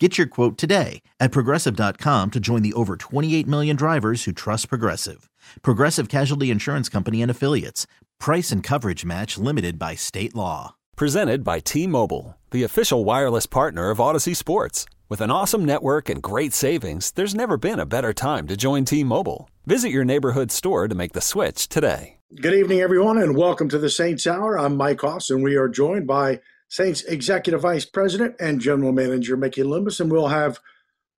[0.00, 4.68] Get your quote today at progressive.com to join the over 28 million drivers who trust
[4.68, 5.30] Progressive.
[5.62, 7.86] Progressive Casualty Insurance Company and Affiliates.
[8.18, 10.74] Price and coverage match limited by state law.
[10.96, 14.84] Presented by T Mobile, the official wireless partner of Audacy Sports.
[15.08, 18.84] With an awesome network and great savings, there's never been a better time to join
[18.84, 19.48] T Mobile.
[19.64, 22.16] Visit your neighborhood store to make the switch today.
[22.34, 24.58] Good evening, everyone, and welcome to the Saints Hour.
[24.58, 26.40] I'm Mike Hoss, and we are joined by
[26.74, 30.58] Saints Executive Vice President and General Manager Mickey Loomis, and we'll have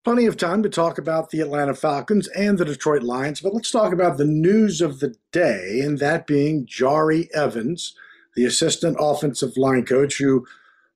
[0.04, 3.40] plenty of time to talk about the Atlanta Falcons and the Detroit Lions.
[3.40, 7.94] But let's talk about the news of the day, and that being Jahri Evans,
[8.34, 10.46] the assistant offensive line coach who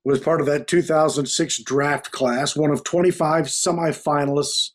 [0.03, 4.69] was part of that 2006 draft class, one of 25 semifinalists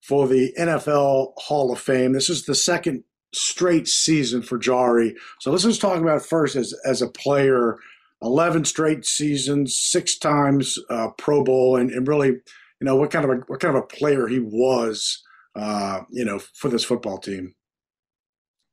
[0.00, 2.12] for the NFL Hall of Fame.
[2.12, 5.14] This is the second straight season for Jahri.
[5.38, 7.78] So let's just talk about first as, as a player
[8.22, 13.24] 11 straight seasons, six times uh, Pro Bowl, and, and really, you know, what kind
[13.24, 15.22] of a what kind of a player he was,
[15.54, 17.54] uh, you know, for this football team.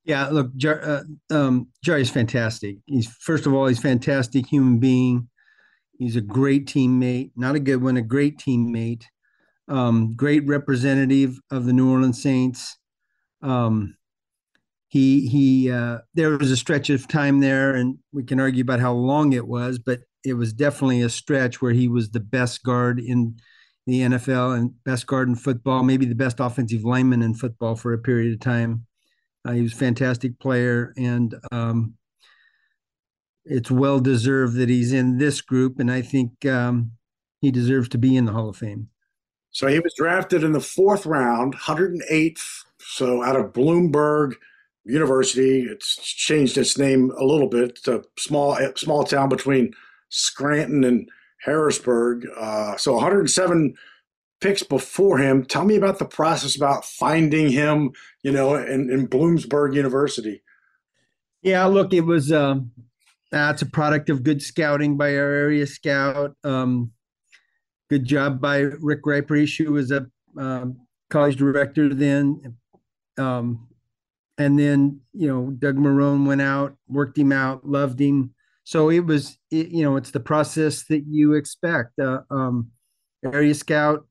[0.03, 1.03] Yeah, look, Jar, uh,
[1.35, 2.77] um, Jahri's fantastic.
[2.85, 5.29] He's first of all, he's a fantastic human being.
[5.97, 9.03] He's a great teammate, not a good one, a great teammate.
[9.67, 12.77] Um, great representative of the New Orleans Saints.
[13.41, 13.95] Um,
[14.95, 18.79] he he uh, there was a stretch of time there, and we can argue about
[18.79, 22.63] how long it was, but it was definitely a stretch where he was the best
[22.63, 23.35] guard in
[23.87, 27.91] the NFL and best guard in football, maybe the best offensive lineman in football for
[27.91, 28.85] a period of time.
[29.45, 31.95] Uh, he was a fantastic player, and um,
[33.43, 36.91] it's well deserved that he's in this group, and I think um,
[37.41, 38.87] he deserves to be in the Hall of Fame.
[39.51, 42.63] So he was drafted in the fourth round, 108th.
[42.79, 44.35] So out of Bloomsburg
[44.85, 45.63] University.
[45.63, 47.71] It's changed its name a little bit.
[47.71, 49.73] It's a small small town between
[50.09, 51.09] Scranton and
[51.41, 52.27] Harrisburg.
[52.37, 53.75] Uh, so 107
[54.41, 55.43] picks before him.
[55.43, 57.91] Tell me about the process about finding him.
[58.23, 60.43] You know, in, in Bloomsburg University.
[61.41, 62.31] Yeah, look, it was.
[62.31, 62.71] Um,
[63.31, 66.35] that's a product of good scouting by our area scout.
[66.43, 66.91] Um,
[67.89, 70.07] good job by Rick Reiprish, who was a
[70.37, 70.79] um,
[71.09, 72.55] college director then.
[73.17, 73.67] Um,
[74.37, 78.33] and then you know Doug Marrone went out, worked him out, loved him.
[78.63, 81.99] So it was, it, you know, it's the process that you expect.
[81.99, 82.71] Uh, um,
[83.23, 84.07] area scout,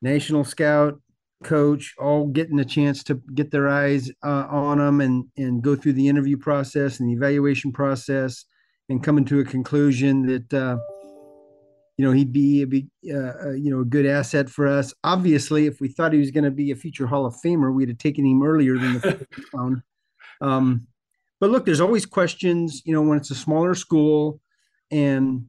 [0.00, 1.00] national scout,
[1.42, 5.76] coach, all getting a chance to get their eyes uh, on them and and go
[5.76, 8.44] through the interview process and the evaluation process,
[8.88, 10.54] and coming to a conclusion that.
[10.54, 10.76] Uh,
[11.96, 14.92] you know he'd be, a, be uh, you know a good asset for us.
[15.04, 17.88] Obviously, if we thought he was going to be a future Hall of Famer, we'd
[17.88, 19.82] have taken him earlier than the round.
[20.40, 20.86] Um,
[21.40, 22.82] but look, there's always questions.
[22.84, 24.40] You know, when it's a smaller school
[24.90, 25.46] and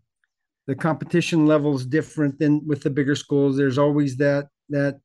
[0.68, 3.58] the competition level is different than with the bigger schools.
[3.58, 5.00] There's always that that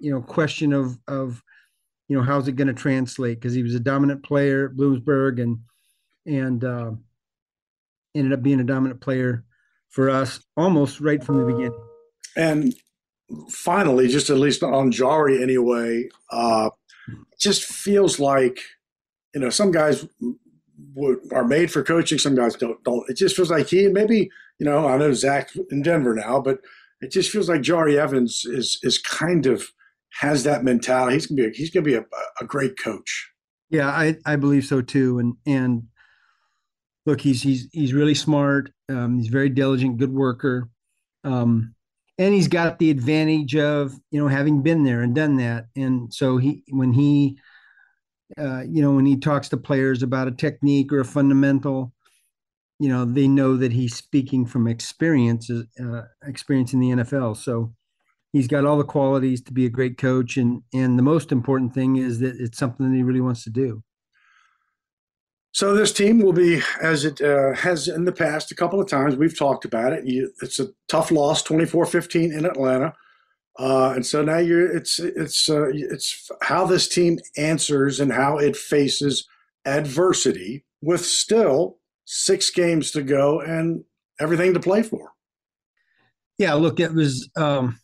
[0.00, 1.42] you know question of of
[2.08, 5.40] you know how's it going to translate because he was a dominant player at Bloomsburg
[5.40, 5.58] and
[6.26, 6.92] and uh,
[8.14, 9.44] ended up being a dominant player
[9.94, 11.80] for us almost right from the beginning.
[12.36, 12.74] And
[13.48, 16.70] finally, just at least on Jahri anyway, uh,
[17.38, 18.58] just feels like
[19.34, 20.06] you know some guys
[20.94, 22.82] would, are made for coaching, some guys don't.
[22.82, 23.08] Don't.
[23.08, 26.40] It just feels like he and maybe you know I know Zach in Denver now,
[26.40, 26.58] but
[27.00, 29.70] it just feels like Jahri Evans is is kind of
[30.20, 31.14] has that mentality.
[31.14, 32.04] He's gonna be a, he's gonna be a,
[32.40, 33.30] a great coach.
[33.70, 35.20] Yeah, I, I believe so too.
[35.20, 35.84] And and
[37.06, 38.70] look, he's he's he's really smart.
[38.88, 40.68] Um, he's very diligent, good worker,
[41.24, 41.74] um,
[42.18, 45.66] and he's got the advantage of you know having been there and done that.
[45.76, 47.38] And so he when he
[48.38, 51.92] uh, you know when he talks to players about a technique or a fundamental,
[52.78, 57.36] you know they know that he's speaking from experience, uh, experience in the NFL.
[57.36, 57.74] So
[58.32, 61.74] he's got all the qualities to be a great coach, and and the most important
[61.74, 63.82] thing is that it's something that he really wants to do.
[65.54, 68.88] So this team will be, as it uh, has in the past a couple of
[68.88, 70.04] times, we've talked about it.
[70.04, 72.92] You, it's a tough loss, 24-15 in Atlanta,
[73.60, 74.76] uh, and so now you're.
[74.76, 79.28] It's it's uh, it's how this team answers and how it faces
[79.64, 83.84] adversity with still six games to go and
[84.20, 85.12] everything to play for.
[86.36, 87.78] Yeah, look, it was um,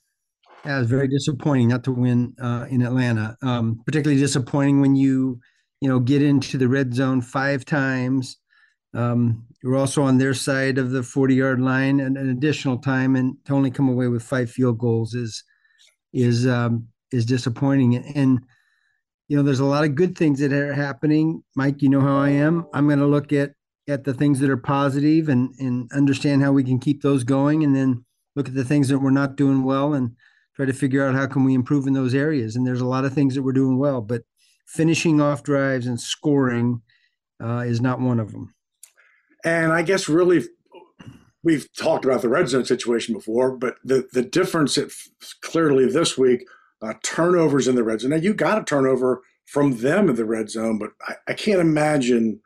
[0.64, 3.36] it was very disappointing not to win uh, in Atlanta.
[3.42, 5.40] Um, particularly disappointing when you
[5.80, 8.36] you know, get into the red zone five times.
[8.94, 13.16] Um, we're also on their side of the 40 yard line and an additional time,
[13.16, 15.42] and to only come away with five field goals is
[16.12, 17.96] is um, is disappointing.
[17.96, 18.40] And
[19.28, 21.42] you know, there's a lot of good things that are happening.
[21.54, 22.66] Mike, you know how I am.
[22.74, 23.52] I'm going to look at
[23.88, 27.64] at the things that are positive and and understand how we can keep those going,
[27.64, 28.04] and then
[28.36, 30.16] look at the things that we're not doing well and
[30.56, 32.56] try to figure out how can we improve in those areas.
[32.56, 34.22] And there's a lot of things that we're doing well, but
[34.72, 36.82] finishing off drives and scoring
[37.42, 38.54] uh, is not one of them.
[39.44, 40.44] And I guess really,
[41.42, 44.92] we've talked about the red zone situation before, but the the difference it
[45.40, 46.44] clearly this week
[46.82, 48.10] uh, turnovers in the red zone.
[48.10, 51.60] Now you got a turnover from them in the red zone, but I, I can't
[51.60, 52.40] imagine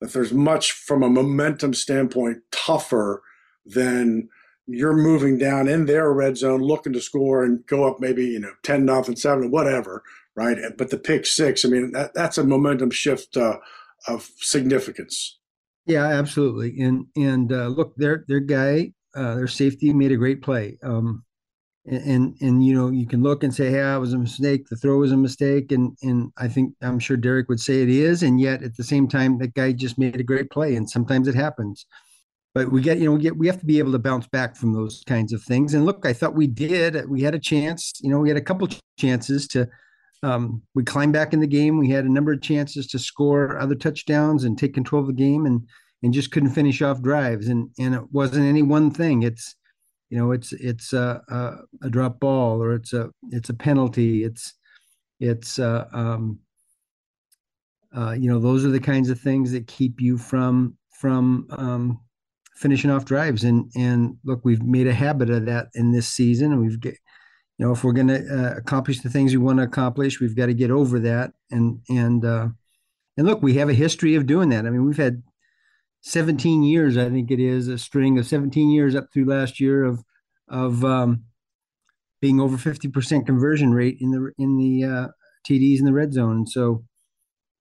[0.00, 3.22] that there's much from a momentum standpoint tougher
[3.64, 4.28] than
[4.66, 8.40] you're moving down in their red zone looking to score and go up maybe you
[8.40, 10.02] know 10 nothing 7 whatever
[10.36, 10.58] right?
[10.76, 13.56] But the pick six i mean that, that's a momentum shift uh,
[14.06, 15.38] of significance.
[15.86, 16.80] Yeah absolutely.
[16.80, 20.78] And and uh, look their their guy uh, their safety made a great play.
[20.82, 21.24] Um,
[21.86, 24.68] and, and and you know you can look and say hey it was a mistake.
[24.68, 25.72] The throw was a mistake.
[25.72, 28.22] And and i think i'm sure derek would say it is.
[28.22, 30.76] And yet at the same time that guy just made a great play.
[30.76, 31.86] And sometimes it happens
[32.56, 34.56] but we get you know we get we have to be able to bounce back
[34.56, 35.74] from those kinds of things.
[35.74, 38.48] And look i thought we did we had a chance you know we had a
[38.48, 38.66] couple
[38.98, 39.68] chances to
[40.22, 41.76] um, we climbed back in the game.
[41.76, 45.12] We had a number of chances to score other touchdowns and take control of the
[45.12, 45.68] game and
[46.02, 47.48] and just couldn't finish off drives.
[47.48, 49.22] And and it wasn't any one thing.
[49.22, 49.54] It's
[50.08, 54.24] you know it's it's a, a, a drop ball or it's a it's a penalty.
[54.24, 54.54] It's
[55.20, 56.38] it's uh, um,
[57.94, 62.00] uh, you know those are the kinds of things that keep you from from um,
[62.56, 63.44] finishing off drives.
[63.44, 66.96] And and look, we've made a habit of that in this season, and we've get,
[67.58, 70.36] you know, if we're going to uh, accomplish the things we want to accomplish, we've
[70.36, 71.32] got to get over that.
[71.50, 72.48] And and uh,
[73.16, 74.66] and look, we have a history of doing that.
[74.66, 75.22] I mean, we've had
[76.02, 79.84] 17 years, I think it is, a string of 17 years up through last year
[79.84, 80.04] of
[80.48, 81.24] of um,
[82.20, 85.08] being over 50% conversion rate in the in the uh,
[85.46, 86.46] TDs in the red zone.
[86.46, 86.84] So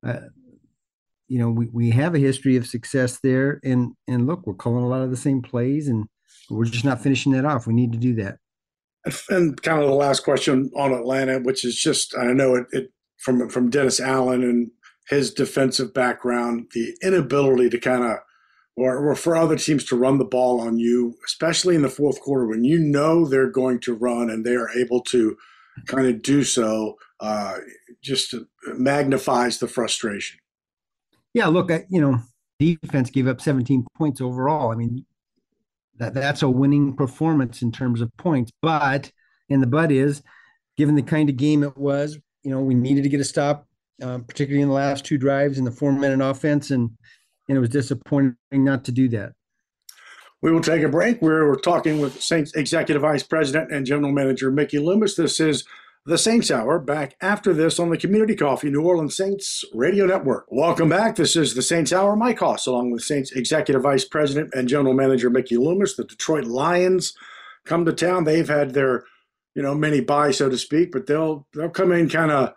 [0.06, 0.20] uh,
[1.28, 3.60] you know, we, we have a history of success there.
[3.64, 6.06] And and look, we're calling a lot of the same plays, and
[6.50, 7.68] we're just not finishing that off.
[7.68, 8.38] We need to do that.
[9.30, 12.92] And kind of the last question on Atlanta, which is just I know it, it
[13.18, 14.72] from from Dennis Allen and
[15.10, 18.18] his defensive background, the inability to kind of
[18.78, 22.20] or, or for other teams to run the ball on you, especially in the fourth
[22.20, 25.38] quarter when you know they're going to run and they are able to
[25.88, 27.58] kind of do so, uh,
[28.02, 28.36] just
[28.74, 30.40] magnifies the frustration.
[31.36, 32.22] Yeah, look, I, you know,
[32.60, 34.72] defense gave up 17 points overall.
[34.72, 35.06] I mean,
[35.98, 38.54] that that's a winning performance in terms of points.
[38.62, 39.12] But
[39.50, 40.24] and the but is,
[40.78, 43.68] given the kind of game it was, you know, we needed to get a stop,
[44.02, 46.92] uh, particularly in the last two drives in the four-minute offense, and
[47.50, 49.34] and it was disappointing not to do that.
[50.42, 51.22] We will take a break.
[51.22, 55.16] We're, we're talking with Saints Executive Vice President and General Manager Mickey Loomis.
[55.16, 55.66] This is
[56.06, 60.46] the Saints Hour back after this on the Community Coffee New Orleans Saints Radio Network.
[60.50, 61.16] Welcome back.
[61.16, 62.16] This is the Saints Hour.
[62.16, 65.96] Mike Hoss, along with Saints Executive Vice President and General Manager Mickey Loomis.
[65.96, 67.16] The Detroit Lions
[67.66, 68.24] come to town.
[68.24, 69.04] They've had their,
[69.56, 72.54] you know, mini bye, so to speak, but they'll they'll come in kind of,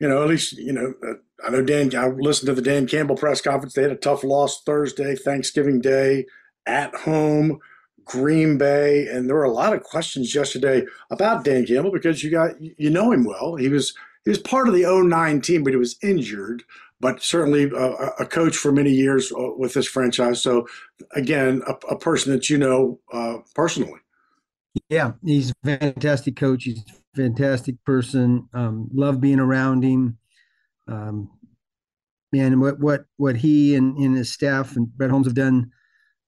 [0.00, 0.94] you know, at least you know.
[1.06, 1.14] Uh,
[1.46, 1.94] I know Dan.
[1.94, 3.74] I listened to the Dan Campbell press conference.
[3.74, 6.24] They had a tough loss Thursday, Thanksgiving Day,
[6.64, 7.58] at home.
[8.04, 12.30] Green Bay, and there were a lot of questions yesterday about Dan Campbell because you
[12.30, 13.56] got you know him well.
[13.56, 13.94] He was
[14.24, 16.62] he was part of the 09 team, but he was injured.
[17.00, 20.40] But certainly a, a coach for many years uh, with this franchise.
[20.40, 20.66] So
[21.14, 24.00] again, a, a person that you know uh, personally.
[24.88, 26.64] Yeah, he's a fantastic coach.
[26.64, 28.48] He's a fantastic person.
[28.54, 30.18] Um, love being around him.
[30.88, 31.30] Um,
[32.32, 35.72] man, what what what he and, and his staff and Brad Holmes have done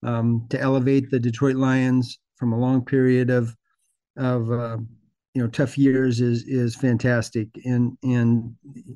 [0.03, 3.55] um, to elevate the Detroit Lions from a long period of
[4.15, 4.77] of uh,
[5.33, 7.47] you know tough years is is fantastic.
[7.63, 8.55] And and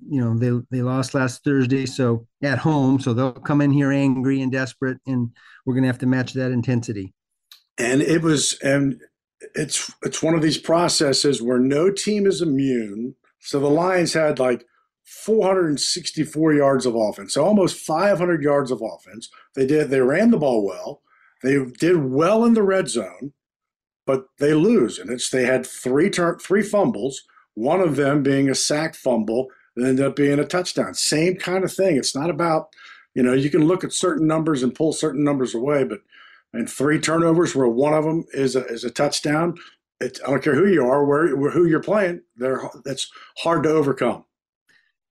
[0.10, 3.91] you know they they lost last Thursday so at home so they'll come in here
[3.91, 5.29] angry and desperate and
[5.65, 7.13] we're going to have to match that intensity.
[7.77, 9.00] And it was and
[9.55, 13.15] it's it's one of these processes where no team is immune.
[13.39, 14.65] So the Lions had like
[15.03, 19.29] 464 yards of offense, so almost 500 yards of offense.
[19.55, 19.89] They did.
[19.89, 21.01] They ran the ball well.
[21.43, 23.34] They did well in the red zone,
[24.05, 27.24] but they lose, and it's they had three turn three fumbles.
[27.53, 30.93] One of them being a sack fumble that ended up being a touchdown.
[30.93, 31.98] Same kind of thing.
[31.98, 32.67] It's not about
[33.15, 36.00] you know you can look at certain numbers and pull certain numbers away, but
[36.53, 39.58] and three turnovers where one of them is a, is a touchdown.
[40.00, 42.22] It, I don't care who you are, where, who you're playing.
[42.36, 44.25] They're that's hard to overcome.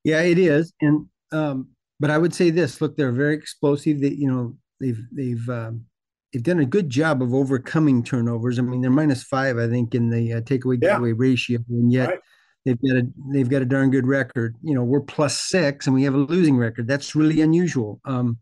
[0.04, 4.00] Yeah, it is, and um, but I would say this: look, they're very explosive.
[4.00, 5.84] That you know, they've they've um,
[6.32, 8.58] they've done a good job of overcoming turnovers.
[8.58, 10.94] I mean, they're minus five, I think, in the uh, takeaway yeah.
[10.94, 12.08] giveaway ratio, and yet.
[12.08, 12.18] Right.
[12.66, 14.54] They've got a they've got a darn good record.
[14.62, 16.86] You know, we're plus six and we have a losing record.
[16.86, 18.02] That's really unusual.
[18.04, 18.36] Um,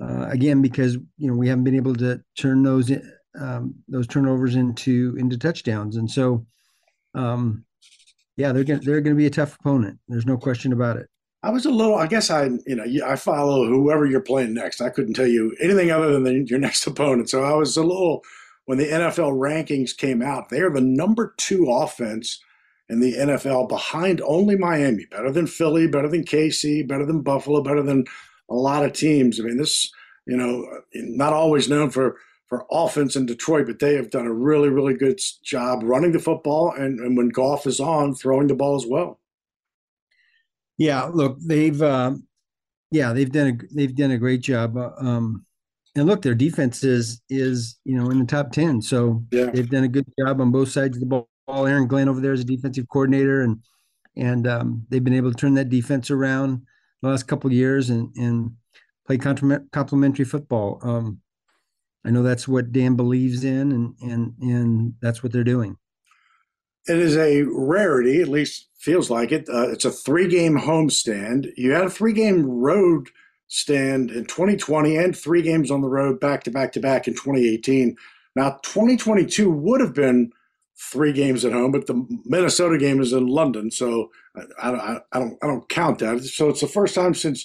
[0.00, 2.90] uh, again, because you know we haven't been able to turn those
[3.38, 6.46] um, those turnovers into into touchdowns, and so
[7.14, 7.64] um,
[8.38, 9.98] yeah, they're gonna they're gonna be a tough opponent.
[10.06, 11.08] There's no question about it.
[11.42, 11.96] I was a little.
[11.96, 14.80] I guess I, you know, I follow whoever you're playing next.
[14.80, 17.28] I couldn't tell you anything other than the, your next opponent.
[17.28, 18.22] So I was a little.
[18.66, 22.38] When the NFL rankings came out, they are the number two offense
[22.90, 25.06] in the NFL, behind only Miami.
[25.10, 28.04] Better than Philly, better than KC, better than Buffalo, better than
[28.50, 29.40] a lot of teams.
[29.40, 29.90] I mean, this,
[30.26, 32.18] you know, not always known for
[32.48, 36.18] for offense in Detroit, but they have done a really, really good job running the
[36.18, 39.20] football and, and when Goff is on, throwing the ball as well.
[40.78, 42.14] Yeah, look, they've uh,
[42.90, 44.76] yeah, they've done a they've done a great job.
[44.76, 45.44] Uh, um,
[45.96, 49.46] and look, their defense is is you know in the top ten, so yeah.
[49.46, 51.28] they've done a good job on both sides of the ball.
[51.48, 53.58] Aaron Glenn over there is a defensive coordinator, and
[54.16, 56.62] and um, they've been able to turn that defense around
[57.02, 58.52] the last couple years and and
[59.06, 60.78] play complementary football.
[60.82, 61.20] Um,
[62.04, 65.76] I know that's what Dan believes in, and and and that's what they're doing.
[66.86, 69.48] It is a rarity, at least feels like it.
[69.48, 71.48] Uh, it's a three-game homestand.
[71.56, 73.08] You had a three-game road
[73.48, 77.14] stand in 2020, and three games on the road back to back to back in
[77.14, 77.96] 2018.
[78.36, 80.30] Now, 2022 would have been
[80.78, 84.10] three games at home, but the Minnesota game is in London, so
[84.62, 86.22] I, I, I don't I don't count that.
[86.22, 87.44] So it's the first time since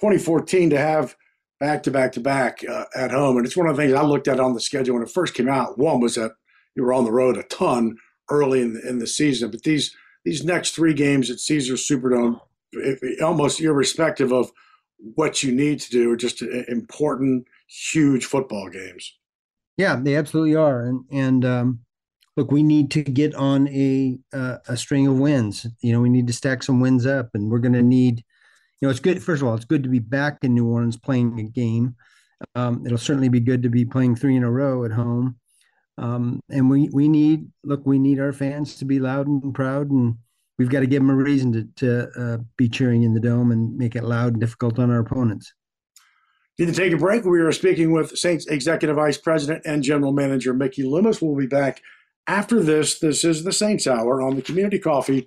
[0.00, 1.14] 2014 to have
[1.60, 3.36] back to back to back uh, at home.
[3.36, 5.34] And it's one of the things I looked at on the schedule when it first
[5.34, 5.78] came out.
[5.78, 6.32] One was that
[6.74, 7.96] you were on the road a ton
[8.30, 12.40] early in the, in the season, but these these next three games at Caesars Superdome,
[13.22, 14.52] almost irrespective of
[15.14, 19.16] what you need to do, are just important, huge football games.
[19.78, 20.82] Yeah, they absolutely are.
[20.82, 21.80] And and um,
[22.36, 25.66] look, we need to get on a uh, a string of wins.
[25.80, 28.24] You know, we need to stack some wins up, and we're going to need
[28.80, 29.22] you know, it's good.
[29.22, 31.96] First of all, it's good to be back in New Orleans playing a game.
[32.54, 35.36] Um, it'll certainly be good to be playing three in a row at home.
[35.98, 39.90] Um, and we we need look, we need our fans to be loud and proud,
[39.90, 40.16] and
[40.58, 43.52] we've got to give them a reason to to uh, be cheering in the dome
[43.52, 45.52] and make it loud and difficult on our opponents.
[46.58, 47.24] Need to take a break.
[47.24, 51.20] We are speaking with Saints Executive Vice President and General Manager Mickey Loomis.
[51.20, 51.82] We'll be back
[52.26, 52.98] after this.
[52.98, 55.26] This is the Saints Hour on the Community Coffee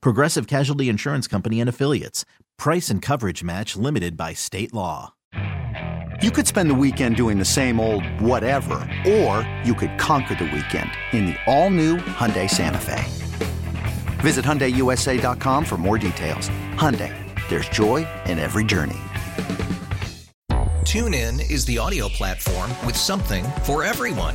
[0.00, 2.24] Progressive Casualty Insurance Company and Affiliates.
[2.58, 5.12] Price and coverage match limited by state law.
[6.22, 8.74] You could spend the weekend doing the same old whatever,
[9.06, 13.04] or you could conquer the weekend in the all-new Hyundai Santa Fe.
[14.20, 16.48] Visit HyundaiUSA.com for more details.
[16.72, 17.12] Hyundai,
[17.48, 18.96] there's joy in every journey.
[20.86, 24.34] TuneIn is the audio platform with something for everyone.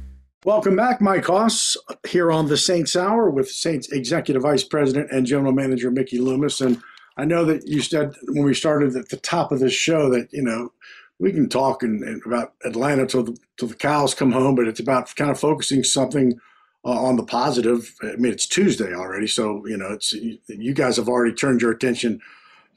[0.43, 5.23] Welcome back, Mike Hoss, here on the Saints Hour with Saints Executive Vice President and
[5.23, 6.61] General Manager Mickey Loomis.
[6.61, 6.81] And
[7.15, 10.33] I know that you said when we started at the top of this show that,
[10.33, 10.73] you know,
[11.19, 14.67] we can talk in, in about Atlanta till the, till the cows come home, but
[14.67, 16.39] it's about kind of focusing something
[16.83, 17.93] uh, on the positive.
[18.01, 21.71] I mean, it's Tuesday already, so, you know, it's you guys have already turned your
[21.71, 22.19] attention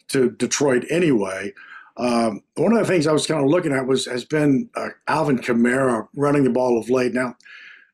[0.08, 1.54] to Detroit anyway.
[1.96, 4.88] Um, one of the things I was kind of looking at was has been uh,
[5.06, 7.14] Alvin Kamara running the ball of late.
[7.14, 7.36] Now,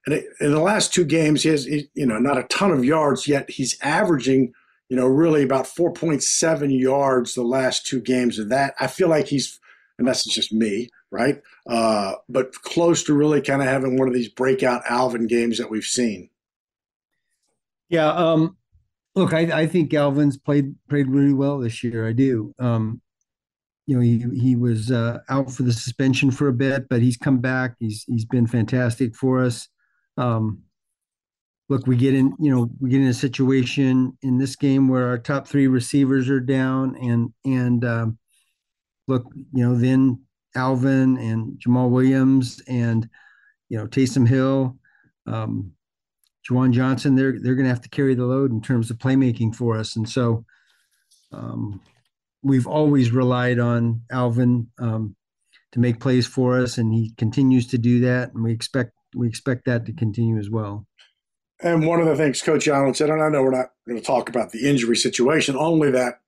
[0.07, 2.85] in, in the last two games, he has he, you know not a ton of
[2.85, 3.51] yards yet.
[3.51, 4.53] He's averaging
[4.89, 8.75] you know really about 4.7 yards the last two games of that.
[8.81, 9.61] I feel like he's
[10.01, 11.43] and that's just me, right?
[11.69, 15.71] Uh, but close to really kind of having one of these breakout Alvin games that
[15.71, 16.31] we've seen.
[17.91, 18.09] Yeah.
[18.09, 18.57] Um,
[19.15, 22.09] look, I, I think Alvin's played played really well this year.
[22.09, 22.55] I do.
[22.59, 23.03] Um,
[23.91, 27.17] you know, he he was uh, out for the suspension for a bit, but he's
[27.17, 27.75] come back.
[27.81, 29.67] He's he's been fantastic for us.
[30.17, 30.63] Um,
[31.69, 35.09] look, we get in, you know, we get in a situation in this game where
[35.09, 38.19] our top three receivers are down, and and um,
[39.09, 40.21] look, you know, then
[40.55, 43.09] Alvin and Jamaal Williams and
[43.71, 44.79] you know Taysom Hill,
[45.27, 45.73] um,
[46.49, 49.53] Juwan Johnson, they're they're going to have to carry the load in terms of playmaking
[49.53, 50.45] for us, and so
[51.33, 51.81] um,
[52.43, 55.17] we've always relied on Alvin um,
[55.73, 59.29] to make plays for us, and he continues to do that, and we expect we
[59.29, 60.87] expect that to continue as well.
[61.63, 64.07] And one of the things Coach Allen said, and I know we're not going to
[64.07, 66.21] talk about the injury situation, only that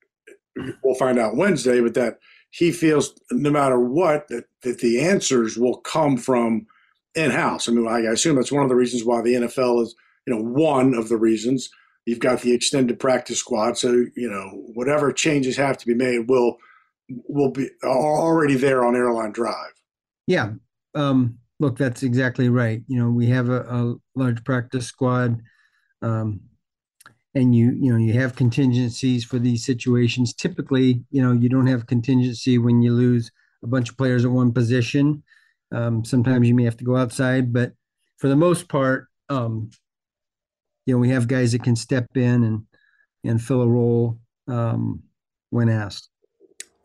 [0.82, 2.18] we'll find out Wednesday, but that
[2.50, 6.66] he feels no matter what that, that the answers will come from
[7.14, 7.68] in-house.
[7.68, 9.94] I mean, I assume that's one of the reasons why the NFL is,
[10.26, 11.70] you know, one of the reasons
[12.06, 13.78] you've got the extended practice squad.
[13.78, 16.56] So you know, whatever changes have to be made will
[17.28, 19.72] will be are already there on airline drive.
[20.26, 20.52] Yeah.
[20.94, 22.82] Um, look, that's exactly right.
[22.86, 25.40] You know, we have a, a large practice squad.
[26.00, 26.40] Um,
[27.34, 31.66] and you you know you have contingencies for these situations typically you know you don't
[31.66, 33.30] have contingency when you lose
[33.62, 35.22] a bunch of players at one position
[35.72, 37.72] um, sometimes you may have to go outside but
[38.18, 39.70] for the most part um,
[40.86, 42.64] you know we have guys that can step in and
[43.24, 45.02] and fill a role um,
[45.50, 46.08] when asked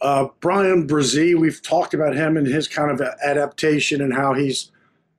[0.02, 4.72] uh, Bryan Bresee, we've talked about him and his kind of adaptation and how he's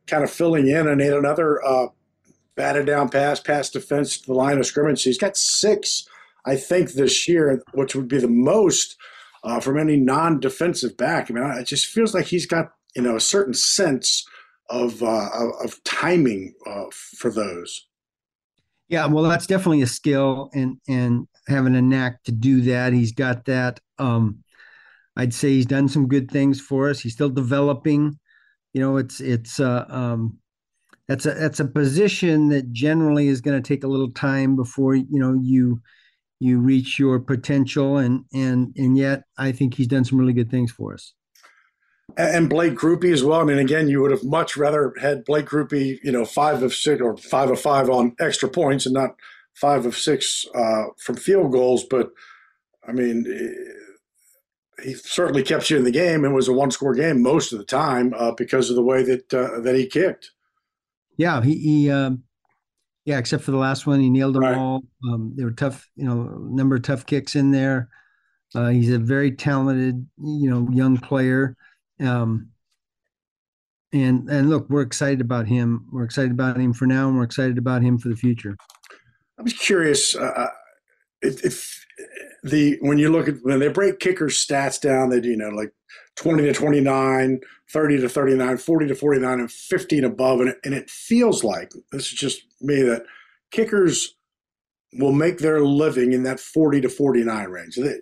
[0.06, 1.88] kind of filling in and another uh,
[2.54, 5.02] batted down pass, pass defense to the line of scrimmage.
[5.02, 6.08] He's got six,
[6.44, 8.96] I think, this year, which would be the most
[9.44, 11.30] uh, from any non-defensive back.
[11.30, 14.26] I mean, it just feels like he's got you know a certain sense
[14.70, 15.28] of uh,
[15.62, 17.86] of timing uh, for those.
[18.88, 22.92] Yeah, well, that's definitely a skill, and and having a knack to do that.
[22.92, 23.80] He's got that.
[23.98, 24.42] Um,
[25.16, 27.00] I'd say he's done some good things for us.
[27.00, 28.18] He's still developing.
[28.74, 30.38] You know, it's it's uh, um,
[31.08, 34.94] that's a that's a position that generally is going to take a little time before
[34.96, 35.80] you know you
[36.40, 40.50] you reach your potential and and and yet I think he's done some really good
[40.50, 41.14] things for us.
[42.16, 43.40] And Blake Grupe as well.
[43.40, 46.74] I mean, again, you would have much rather had Blake Grupe, you know, five of
[46.74, 49.14] six or five of five on extra points and not
[49.54, 51.84] five of six uh, from field goals.
[51.84, 52.10] But
[52.86, 53.24] I mean,
[54.82, 57.64] he certainly kept you in the game and was a one-score game most of the
[57.64, 60.30] time uh, because of the way that uh, that he kicked
[61.18, 62.22] yeah, he, he um,
[63.04, 64.56] yeah, except for the last one, he nailed them right.
[64.56, 64.84] all.
[65.06, 67.90] Um, they were tough, you know, number of tough kicks in there.
[68.54, 71.56] Uh, he's a very talented, you know, young player.
[72.00, 72.50] Um,
[73.92, 75.86] and and look, we're excited about him.
[75.92, 78.56] We're excited about him for now, and we're excited about him for the future.
[79.38, 80.46] I was curious uh, uh
[81.22, 81.86] if, if
[82.42, 85.48] the when you look at when they break kickers' stats down, they do you know
[85.48, 85.72] like
[86.16, 90.40] 20 to 29, 30 to 39, 40 to 49, and 15 above.
[90.40, 93.04] And and it feels like, this is just me, that
[93.50, 94.14] kickers
[94.94, 97.76] will make their living in that 40 to 49 range.
[97.76, 98.00] The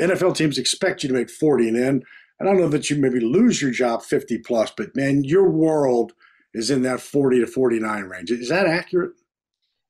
[0.00, 2.02] NFL teams expect you to make 40 and in.
[2.40, 6.12] I don't know that you maybe lose your job 50 plus, but man, your world
[6.52, 8.30] is in that 40 to 49 range.
[8.30, 9.12] Is that accurate?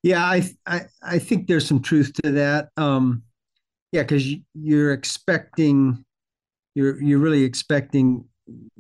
[0.03, 2.69] Yeah, I I, I think there's some truth to that.
[2.77, 3.23] Um,
[3.91, 6.05] yeah, because you're expecting
[6.75, 8.25] you're you're really expecting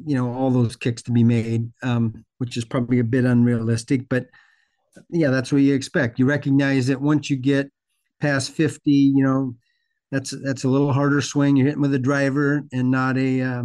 [0.05, 4.09] you know all those kicks to be made, um, which is probably a bit unrealistic.
[4.09, 4.27] But
[5.11, 6.21] yeah, that's what you expect.
[6.21, 7.71] You recognize that once you get
[8.21, 9.57] past fifty, you know
[10.17, 11.57] that's that's a little harder swing.
[11.57, 13.63] You're hitting with a driver and not a uh,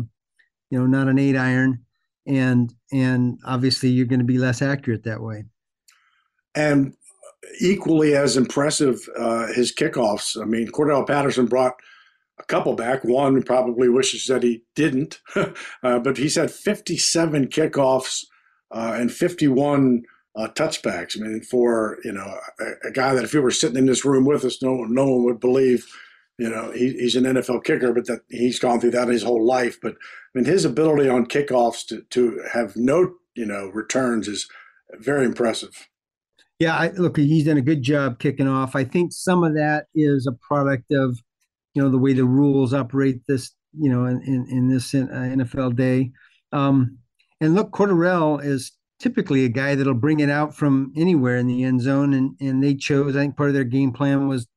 [0.69, 1.85] you know not an eight iron,
[2.27, 5.45] and and obviously you're going to be less accurate that way.
[6.53, 6.93] And
[7.61, 10.39] equally as impressive, uh, his kickoffs.
[10.39, 11.75] I mean, Cordarrelle Patterson brought
[12.37, 13.05] a couple back.
[13.05, 18.25] One probably wishes that he didn't, uh, but he's had 57 kickoffs
[18.71, 20.03] uh, and 51
[20.35, 21.17] uh, touchbacks.
[21.17, 24.03] I mean, for you know a, a, guy that if he were sitting in this
[24.03, 25.87] room with us, no no one would believe.
[26.41, 29.45] You know, he, he's an NFL kicker, but that he's gone through that his whole
[29.45, 29.77] life.
[29.79, 29.97] But I
[30.33, 34.47] mean, his ability on kickoffs to to have no you know returns is
[34.97, 35.87] very impressive.
[36.57, 38.75] Yeah, I, look, he's done a good job kicking off.
[38.75, 41.19] I think some of that is a product of
[41.75, 45.05] you know the way the rules operate this you know in in, in this uh,
[45.11, 46.11] NFL day.
[46.51, 46.97] Um,
[47.39, 51.63] and look, Cordarrelle is typically a guy that'll bring it out from anywhere in the
[51.63, 53.15] end zone, and and they chose.
[53.15, 54.47] I think part of their game plan was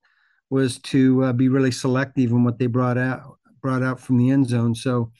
[0.50, 4.30] was to uh, be really selective in what they brought out brought out from the
[4.30, 4.74] end zone.
[4.74, 5.10] So,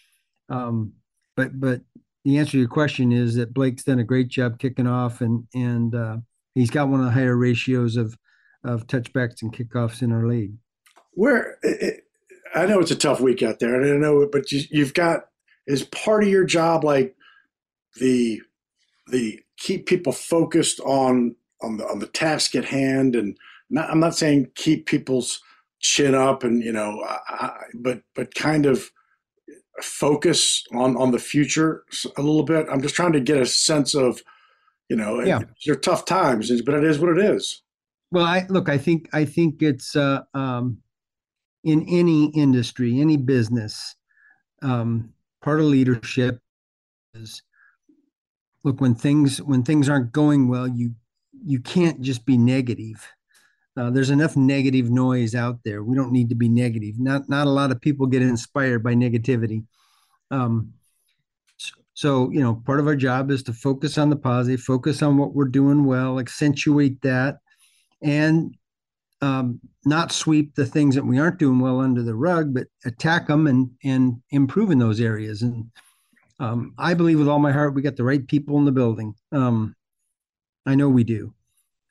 [0.48, 0.92] um,
[1.36, 1.80] but but
[2.24, 5.46] the answer to your question is that Blake's done a great job kicking off, and
[5.54, 6.16] and uh,
[6.54, 8.16] he's got one of the higher ratios of
[8.64, 10.54] of touchbacks and kickoffs in our league
[11.14, 12.04] where it,
[12.54, 15.26] I know it's a tough week out there, and I know, but you, you've got
[15.66, 17.16] is part of your job like
[17.96, 18.40] the
[19.08, 23.36] the keep people focused on on the on the task at hand, and
[23.74, 25.40] not, I'm not saying keep people's
[25.80, 28.90] chin up, and you know, I, but but kind of
[29.82, 31.84] focus on on the future
[32.16, 32.66] a little bit.
[32.70, 34.22] I'm just trying to get a sense of,
[34.88, 35.40] you know, yeah.
[35.66, 37.62] they're tough times, but it is what it is.
[38.12, 38.68] Well, I look.
[38.68, 40.78] I think I think it's uh, um,
[41.64, 43.96] in any industry, any business.
[44.62, 46.40] Um, part of leadership
[47.14, 47.42] is
[48.62, 50.68] look when things when things aren't going well.
[50.68, 50.92] You
[51.44, 53.04] you can't just be negative.
[53.76, 55.82] Uh, there's enough negative noise out there.
[55.82, 56.98] We don't need to be negative.
[56.98, 59.64] Not not a lot of people get inspired by negativity.
[60.30, 60.74] Um,
[61.94, 65.16] so you know, part of our job is to focus on the positive, focus on
[65.16, 67.38] what we're doing well, accentuate that,
[68.00, 68.54] and
[69.20, 73.26] um, not sweep the things that we aren't doing well under the rug, but attack
[73.26, 75.42] them and and improve in those areas.
[75.42, 75.70] And
[76.38, 79.14] um, I believe with all my heart we got the right people in the building.
[79.32, 79.74] Um,
[80.66, 81.34] I know we do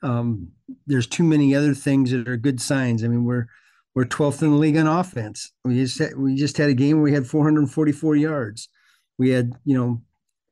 [0.02, 0.52] um,
[0.86, 3.04] there's too many other things that are good signs.
[3.04, 3.46] I mean, we're
[3.94, 5.52] we're 12th in the league on offense.
[5.64, 8.68] We just had, we just had a game where we had 444 yards.
[9.18, 10.02] We had you know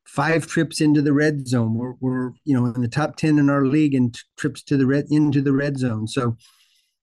[0.05, 1.75] five trips into the red zone.
[1.75, 4.87] We're, we're you know in the top 10 in our league and trips to the
[4.87, 6.07] red into the red zone.
[6.07, 6.37] So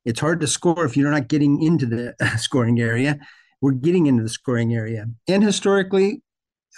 [0.05, 3.19] it's hard to score if you're not getting into the scoring area.
[3.61, 6.21] We're getting into the scoring area, and historically,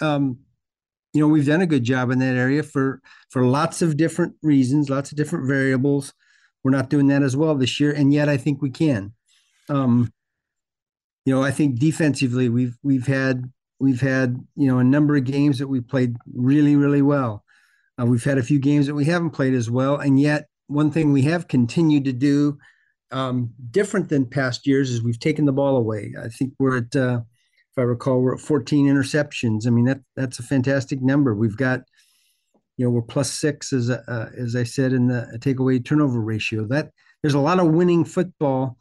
[0.00, 0.38] um,
[1.12, 4.34] you know we've done a good job in that area for for lots of different
[4.42, 6.12] reasons lots of different variables
[6.62, 9.12] we're not doing that as well this year and yet i think we can
[9.68, 10.12] um
[11.24, 15.24] you know i think defensively we've we've had we've had you know a number of
[15.24, 17.44] games that we played really really well
[18.00, 20.90] uh, we've had a few games that we haven't played as well and yet one
[20.90, 22.58] thing we have continued to do
[23.10, 26.96] um, different than past years is we've taken the ball away i think we're at
[26.96, 27.20] uh,
[27.72, 29.66] if I recall, we're at 14 interceptions.
[29.66, 31.34] I mean, that that's a fantastic number.
[31.34, 31.80] We've got,
[32.82, 36.64] you know, we're plus six as uh, as I said in the takeaway turnover ratio.
[36.64, 36.90] That
[37.22, 38.76] there's a lot of winning football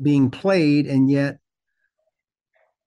[0.00, 1.38] being played, and yet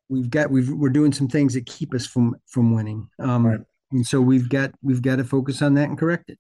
[0.08, 3.10] we've got we've we're doing some things that keep us from from winning.
[3.20, 3.60] Um, right.
[3.92, 6.40] And so we've got we've got to focus on that and correct it.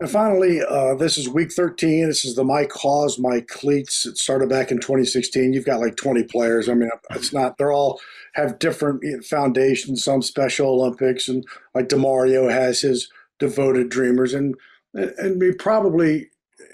[0.00, 2.08] And finally, uh, this is week 13.
[2.08, 4.04] This is the My Cause, My Cleats.
[4.04, 5.52] It started back in 2016.
[5.52, 6.68] You've got like 20 players.
[6.68, 8.00] I mean, it's not, they're all
[8.34, 14.34] have different foundations, some Special Olympics, and like Demario has his devoted dreamers.
[14.34, 14.54] And,
[14.94, 16.30] and we probably,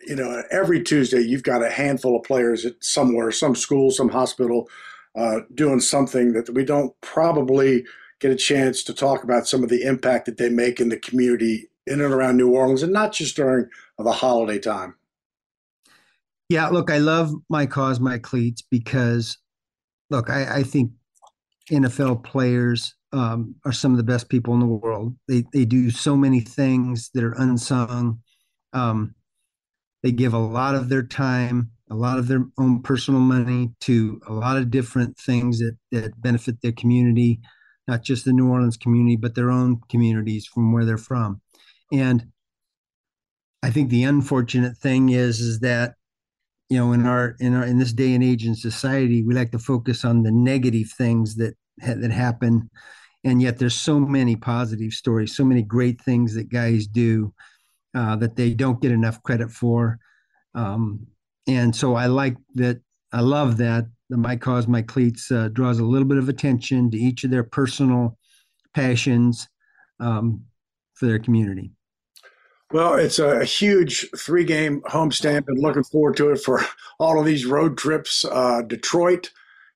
[0.07, 4.09] you know, every Tuesday, you've got a handful of players at somewhere, some school, some
[4.09, 4.69] hospital,
[5.17, 7.85] uh, doing something that we don't probably
[8.21, 10.99] get a chance to talk about some of the impact that they make in the
[10.99, 14.95] community in and around New Orleans, and not just during the holiday time.
[16.49, 19.39] Yeah, look, I love my cause, my cleats, because
[20.11, 20.93] look, I, I think
[21.71, 25.17] NFL players um, are some of the best people in the world.
[25.29, 28.21] They they do so many things that are unsung.
[28.73, 29.15] Um,
[30.03, 34.21] they give a lot of their time, a lot of their own personal money to
[34.27, 37.41] a lot of different things that that benefit their community,
[37.87, 41.41] not just the New Orleans community, but their own communities from where they're from.
[41.93, 42.27] And
[43.63, 45.95] I think the unfortunate thing is is that
[46.69, 49.53] you know in our in our in this day and age in society we like
[49.53, 52.69] to focus on the negative things that that happen
[53.25, 57.33] and yet there's so many positive stories so many great things that guys do
[57.95, 59.99] uh, that they don't get enough credit for
[60.55, 61.07] um,
[61.47, 62.81] and so i like that
[63.13, 66.91] i love that the my cause my cleats uh, draws a little bit of attention
[66.91, 68.19] to each of their personal
[68.75, 69.49] passions
[70.01, 70.43] um,
[70.95, 71.73] for their community
[72.75, 75.45] well, it's a huge three game homestand.
[75.47, 76.61] and looking forward to it for
[76.99, 78.25] all of these road trips.
[78.25, 79.31] Uh, Detroit,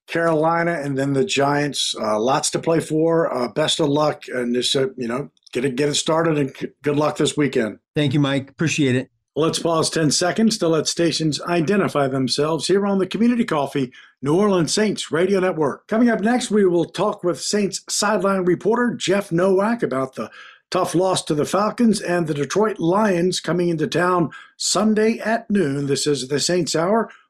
[0.08, 1.94] Carolina, and then the Giants.
[1.98, 3.32] Uh, lots to play for.
[3.32, 6.72] Uh, best of luck, and just uh, you know, get it get it started, and
[6.82, 7.78] good luck this weekend.
[7.94, 8.50] Thank you, Mike.
[8.50, 9.10] Appreciate it.
[9.36, 14.36] Let's pause 10 seconds to let stations identify themselves here on the Community Coffee New
[14.36, 15.86] Orleans Saints Radio Network.
[15.86, 20.28] Coming up next, we will talk with Saints sideline reporter Jeff Nowak about the
[20.70, 25.86] Tough loss to the Falcons and the Detroit Lions coming into town Sunday at noon.
[25.86, 27.10] This is the Saints Hour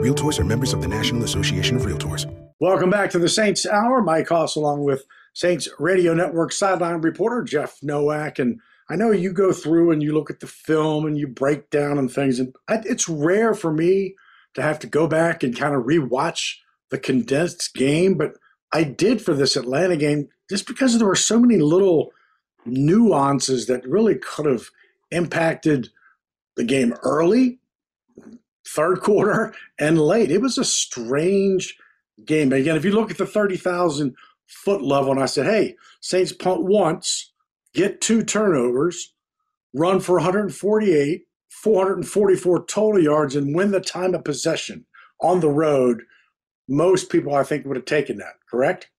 [0.00, 2.24] Realtors are members of the National Association of Realtors.
[2.58, 4.00] Welcome back to the Saints Hour.
[4.00, 8.38] Mike Hoss, along with Saints Radio Network sideline reporter Jeff Nowak.
[8.38, 11.68] And I know you go through and you look at the film and you break
[11.68, 12.38] down and things.
[12.38, 14.14] And it's rare for me
[14.54, 16.54] to have to go back and kind of rewatch
[16.90, 18.32] the condensed game, but
[18.72, 22.10] I did for this Atlanta game just because there were so many little
[22.64, 24.70] nuances that really could have
[25.10, 25.90] impacted
[26.56, 27.59] the game early
[28.74, 30.30] third quarter and late.
[30.30, 31.76] It was a strange
[32.24, 32.52] game.
[32.52, 34.14] Again, if you look at the 30,000
[34.46, 37.32] foot level, and I said, hey, Saints punt once,
[37.74, 39.14] get two turnovers,
[39.74, 44.86] run for 148, 444 total yards, and win the time of possession
[45.20, 46.02] on the road,
[46.68, 48.90] most people, I think, would have taken that, correct?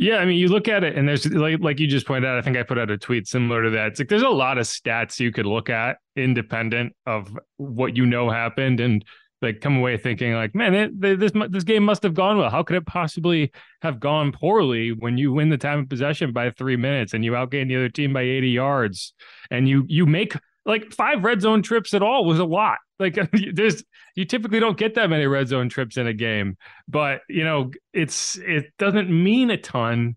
[0.00, 2.38] Yeah, I mean, you look at it, and there's like like you just pointed out.
[2.38, 3.88] I think I put out a tweet similar to that.
[3.88, 8.06] It's like there's a lot of stats you could look at independent of what you
[8.06, 9.04] know happened, and
[9.42, 12.48] like come away thinking like, man, it, this this game must have gone well.
[12.48, 16.50] How could it possibly have gone poorly when you win the time of possession by
[16.50, 19.12] three minutes and you outgain the other team by 80 yards,
[19.50, 20.32] and you you make
[20.64, 22.78] like five red zone trips at all was a lot.
[23.00, 23.18] Like
[23.54, 23.82] there's
[24.14, 27.70] you typically don't get that many red zone trips in a game, but you know,
[27.92, 30.16] it's it doesn't mean a ton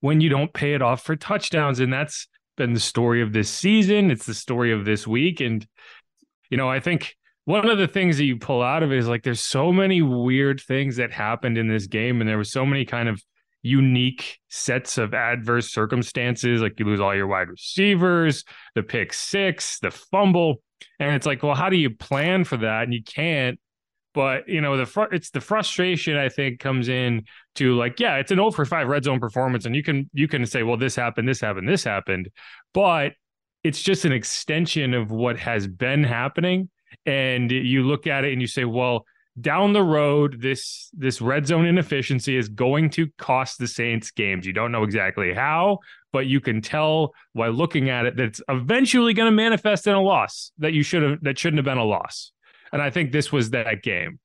[0.00, 3.48] when you don't pay it off for touchdowns and that's been the story of this
[3.48, 5.66] season, it's the story of this week and
[6.50, 7.16] you know, I think
[7.46, 10.02] one of the things that you pull out of it is like there's so many
[10.02, 13.22] weird things that happened in this game and there was so many kind of
[13.64, 16.60] unique sets of adverse circumstances.
[16.60, 18.44] Like you lose all your wide receivers,
[18.74, 20.62] the pick six, the fumble.
[20.98, 22.84] And it's like, well, how do you plan for that?
[22.84, 23.58] And you can't.
[24.14, 27.24] But you know, the fr- it's the frustration I think comes in
[27.56, 30.28] to like, yeah, it's an 0 for 5 red zone performance, and you can you
[30.28, 32.30] can say, well, this happened, this happened, this happened,
[32.72, 33.12] but
[33.64, 36.70] it's just an extension of what has been happening.
[37.06, 39.04] And you look at it and you say, well,
[39.40, 44.46] down the road, this this red zone inefficiency is going to cost the Saints games.
[44.46, 45.78] You don't know exactly how,
[46.12, 49.94] but you can tell by looking at it that it's eventually going to manifest in
[49.94, 52.32] a loss that you should have that shouldn't have been a loss.
[52.72, 54.18] And I think this was that game.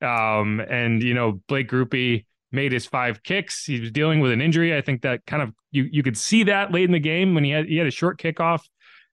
[0.00, 3.64] Um, and you know, Blake Grupe made his five kicks.
[3.64, 4.74] He was dealing with an injury.
[4.74, 7.44] I think that kind of you you could see that late in the game when
[7.44, 8.62] he had he had a short kickoff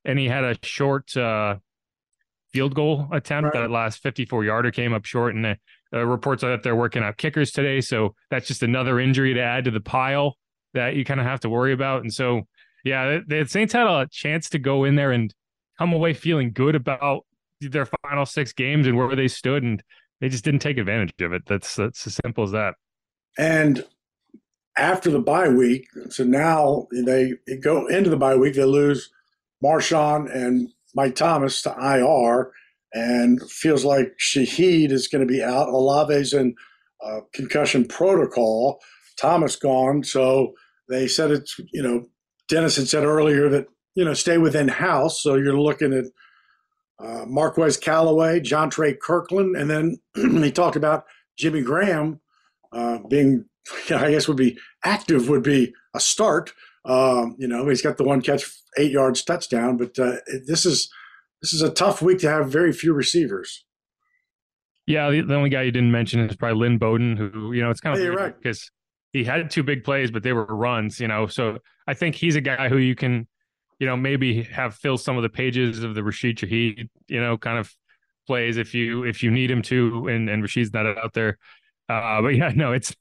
[0.06, 1.56] and he had a short uh
[2.54, 3.54] field goal attempt.
[3.54, 3.62] Right.
[3.62, 5.58] That last 54 yarder came up short, and the
[5.94, 7.82] uh, reports are that they're working out kickers today.
[7.82, 10.38] So that's just another injury to add to the pile
[10.74, 12.02] that you kind of have to worry about.
[12.02, 12.48] And so,
[12.84, 15.34] yeah, the, the Saints had a chance to go in there and
[15.78, 17.26] come away feeling good about
[17.60, 19.84] their final six games and where they stood, and
[20.20, 21.44] they just didn't take advantage of it.
[21.46, 22.76] That's that's as simple as that.
[23.38, 23.86] And
[24.78, 29.10] after the bye week, so now they go into the bye week, they lose
[29.64, 32.52] Marshon and Mike Thomas to IR,
[32.94, 35.70] and feels like Shaheed is going to be out.
[35.70, 36.56] Olave's in
[37.06, 38.80] uh, concussion protocol.
[39.20, 40.54] Thomas gone, so
[40.90, 42.06] they said it's you know
[42.48, 45.22] Dennis had said earlier that you know stay within house.
[45.22, 46.06] So you're looking at
[47.04, 49.98] uh, Marquez Callaway, Jontre Kirklin, and then
[50.44, 51.06] he talked about
[51.38, 52.20] Jimmy Graham
[52.72, 53.46] uh, being,
[53.90, 56.54] I guess, would be active would be a start.
[56.86, 58.44] Um, you know, he's got the one catch,
[58.78, 60.18] eight yards touchdown, but uh,
[60.48, 60.90] this is
[61.42, 63.64] this is a tough week to have very few receivers.
[64.88, 67.70] Yeah, the, the only guy you didn't mention is probably Lynn Bowden, who you know
[67.70, 68.72] it's kind of hey, right because
[69.14, 71.00] he had two big plays, but they were runs.
[71.00, 73.28] You know, so I think he's a guy who you can,
[73.80, 77.38] you know, maybe have fill some of the pages of the Rashid Shaheed, you know,
[77.38, 77.74] kind of
[78.28, 81.38] plays if you if you need him to, and and Rashid's not out there.
[81.92, 82.96] Uh, but yeah, no, it's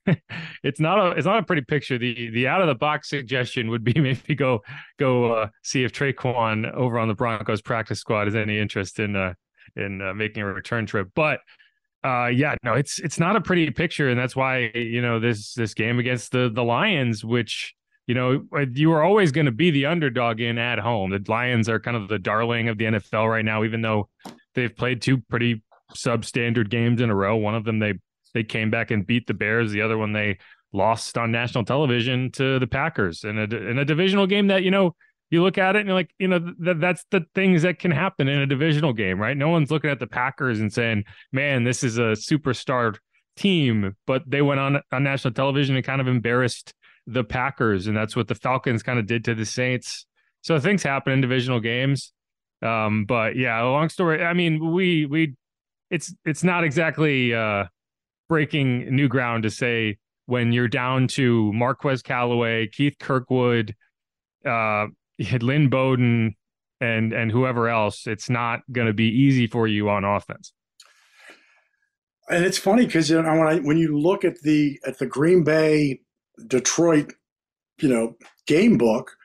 [0.62, 1.98] it's not a it's not a pretty picture.
[1.98, 4.62] The the out of the box suggestion would be maybe go
[4.98, 9.16] go uh, see if Tre'Quan over on the Broncos practice squad has any interest in
[9.16, 9.35] uh,
[9.76, 11.09] in uh, making a return trip.
[11.14, 11.40] But
[12.03, 15.55] uh, yeah, no, it's it's not a pretty picture, and that's why you know this
[15.55, 17.74] this game against the the Lions, which
[18.07, 18.42] you know
[18.74, 21.11] you were always going to be the underdog in at home.
[21.11, 24.09] The Lions are kind of the darling of the NFL right now, even though
[24.55, 25.62] they've played two pretty
[25.94, 27.37] substandard games in a row.
[27.37, 27.94] One of them they
[28.34, 29.72] they came back and beat the Bears.
[29.72, 30.38] The other one they
[30.72, 34.70] lost on national television to the Packers in a in a divisional game that you
[34.70, 34.94] know
[35.30, 37.92] you look at it and you're like, you know, that that's the things that can
[37.92, 39.36] happen in a divisional game, right?
[39.36, 42.96] No one's looking at the Packers and saying, man, this is a superstar
[43.36, 46.74] team, but they went on on national television and kind of embarrassed
[47.06, 50.06] the Packers, and that's what the Falcons kind of did to the Saints.
[50.42, 52.12] So things happen in divisional games.
[52.62, 54.22] Um, but yeah, long story.
[54.22, 55.34] I mean, we we
[55.90, 57.64] it's it's not exactly uh
[58.30, 63.74] breaking new ground to say when you're down to Marquez Callaway, Keith Kirkwood,
[64.46, 64.86] uh,
[65.18, 66.36] Lynn Bowden
[66.80, 70.52] and and whoever else, it's not going to be easy for you on offense.
[72.30, 75.06] And it's funny because you know, when I when you look at the at the
[75.06, 76.00] Green Bay
[76.46, 77.12] Detroit,
[77.80, 78.16] you know,
[78.46, 79.16] game book,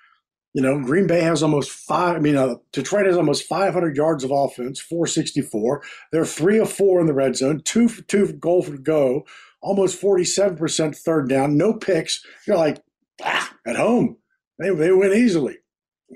[0.56, 2.16] you know, Green Bay has almost five.
[2.16, 5.84] I mean, uh, Detroit has almost 500 yards of offense, 464.
[6.14, 9.26] They're three of four in the red zone, two two goal for go,
[9.62, 12.24] almost 47% third down, no picks.
[12.48, 12.82] You're like,
[13.22, 14.16] ah, at home,
[14.58, 15.58] they, they win easily.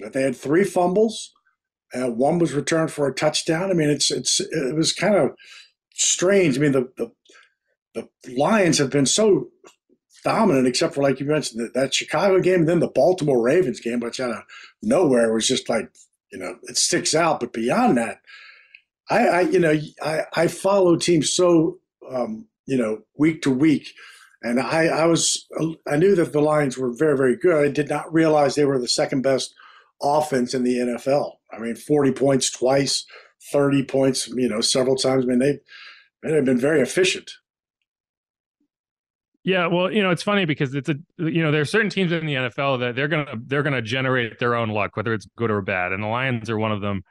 [0.02, 1.34] But they had three fumbles.
[1.94, 3.70] Uh, one was returned for a touchdown.
[3.70, 5.32] I mean, it's it's it was kind of
[5.96, 6.58] strange.
[6.58, 7.12] I mean, the the,
[7.94, 9.50] the Lions have been so
[10.24, 13.80] dominant, except for like you mentioned that, that Chicago game, and then the Baltimore Ravens
[13.80, 14.44] game, which out of
[14.82, 15.92] nowhere was just like
[16.32, 17.40] you know it sticks out.
[17.40, 18.22] But beyond that,
[19.10, 21.80] I, I you know I I follow teams so
[22.10, 23.94] um, you know week to week.
[24.42, 25.46] And I, I was
[25.86, 27.66] I knew that the Lions were very very good.
[27.66, 29.54] I did not realize they were the second best
[30.02, 31.34] offense in the NFL.
[31.52, 33.06] I mean, 40 points twice,
[33.52, 35.26] 30 points, you know, several times.
[35.26, 35.60] I mean, they,
[36.24, 37.32] they've been very efficient.
[39.50, 42.12] Yeah, well, you know, it's funny because it's a you know, there are certain teams
[42.12, 45.50] in the NFL that they're gonna they're gonna generate their own luck, whether it's good
[45.50, 45.92] or bad.
[45.92, 47.02] And the Lions are one of them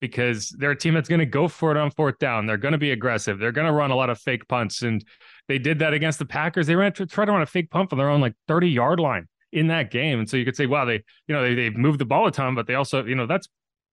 [0.00, 2.46] because they're a team that's gonna go for it on fourth down.
[2.46, 3.40] They're gonna be aggressive.
[3.40, 4.82] They're gonna run a lot of fake punts.
[4.82, 5.04] And
[5.48, 6.68] they did that against the Packers.
[6.68, 9.00] They ran to try to run a fake punt from their own like 30 yard
[9.00, 10.20] line in that game.
[10.20, 12.30] And so you could say, wow, they, you know, they, they've moved the ball a
[12.30, 13.48] ton, but they also, you know, that's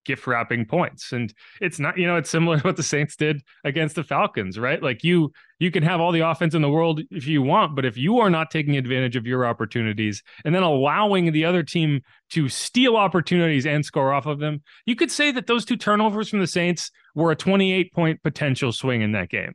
[0.06, 1.12] gift wrapping points.
[1.12, 4.58] And it's not, you know, it's similar to what the Saints did against the Falcons,
[4.58, 4.82] right?
[4.82, 7.86] Like you, you can have all the offense in the world if you want, but
[7.86, 12.02] if you are not taking advantage of your opportunities and then allowing the other team
[12.32, 16.30] to steal opportunities and score off of them, you could say that those two turnovers
[16.30, 19.54] from the Saints were a 28 point potential swing in that game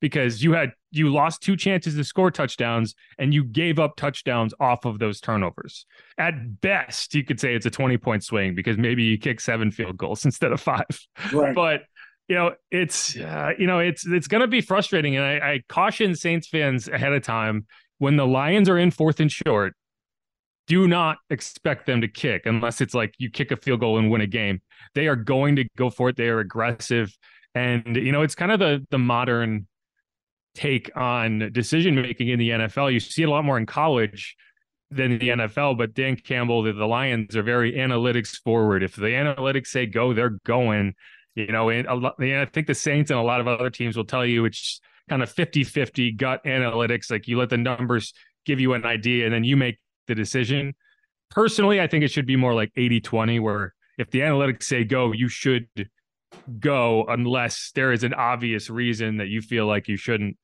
[0.00, 4.54] because you had you lost two chances to score touchdowns and you gave up touchdowns
[4.60, 5.86] off of those turnovers.
[6.18, 9.70] At best, you could say it's a 20 point swing because maybe you kick seven
[9.70, 10.86] field goals instead of five.
[11.32, 11.54] Right.
[11.54, 11.82] But
[12.28, 15.62] you know, it's uh, you know, it's it's going to be frustrating and I, I
[15.68, 17.66] caution Saints fans ahead of time
[17.98, 19.74] when the Lions are in fourth and short,
[20.66, 24.10] do not expect them to kick unless it's like you kick a field goal and
[24.10, 24.60] win a game.
[24.94, 26.16] They are going to go for it.
[26.16, 27.16] They are aggressive.
[27.54, 29.66] And you know, it's kind of the the modern
[30.54, 32.92] take on decision making in the NFL.
[32.92, 34.36] You see it a lot more in college
[34.90, 38.82] than the NFL, but Dan Campbell, the, the Lions are very analytics forward.
[38.82, 40.94] If the analytics say go, they're going.
[41.34, 44.26] You know, and I think the Saints and a lot of other teams will tell
[44.26, 47.10] you it's kind of 50 50 gut analytics.
[47.10, 48.12] Like you let the numbers
[48.44, 50.74] give you an idea and then you make the decision.
[51.30, 54.84] Personally, I think it should be more like 80 20, where if the analytics say
[54.84, 55.68] go, you should
[56.58, 60.36] go unless there is an obvious reason that you feel like you shouldn't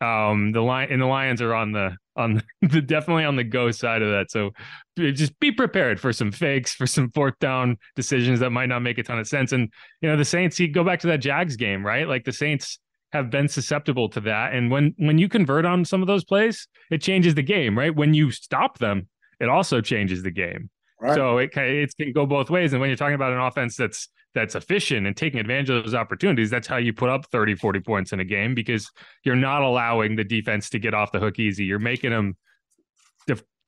[0.00, 3.70] um the lion and the lions are on the on the definitely on the go
[3.70, 4.30] side of that.
[4.30, 4.50] So
[4.96, 8.98] just be prepared for some fakes for some fourth down decisions that might not make
[8.98, 9.52] a ton of sense.
[9.52, 12.08] And you know the saints you go back to that jags game right?
[12.08, 12.78] Like the saints
[13.12, 14.52] have been susceptible to that.
[14.52, 17.94] And when when you convert on some of those plays it changes the game right?
[17.94, 19.08] When you stop them
[19.40, 20.70] it also changes the game.
[20.98, 21.14] Right.
[21.14, 22.72] so it it can go both ways.
[22.72, 25.94] And when you're talking about an offense that's that's efficient and taking advantage of those
[25.94, 28.88] opportunities, that's how you put up 30, 40 points in a game because
[29.24, 31.64] you're not allowing the defense to get off the hook easy.
[31.64, 32.36] You're making them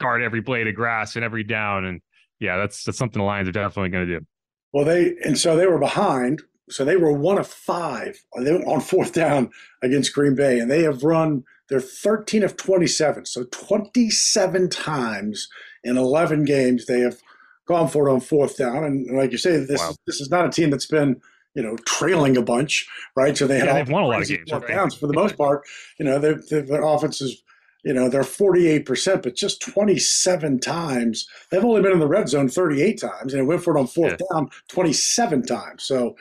[0.01, 1.85] guard every blade of grass and every down.
[1.85, 2.01] And
[2.41, 4.27] yeah, that's that's something the Lions are definitely going to do.
[4.73, 6.43] Well, they and so they were behind.
[6.71, 9.51] So they were one of five on fourth down
[9.83, 11.45] against Green Bay, and they have run.
[11.71, 15.49] They're 13 of 27, so 27 times
[15.85, 17.21] in 11 games they have
[17.69, 18.83] gone for it on fourth down.
[18.83, 19.95] And like you say, this wow.
[20.07, 21.21] this is not a team that's been
[21.55, 23.37] you know trailing a bunch, right?
[23.37, 24.67] So they yeah, they've won a lot of games, right?
[24.67, 25.65] downs for the most part.
[25.99, 27.43] You know, their their offense is
[27.85, 32.29] you know they're 48 percent, but just 27 times they've only been in the red
[32.29, 34.27] zone 38 times, and it went for it on fourth yeah.
[34.33, 35.85] down 27 times.
[35.85, 36.17] So,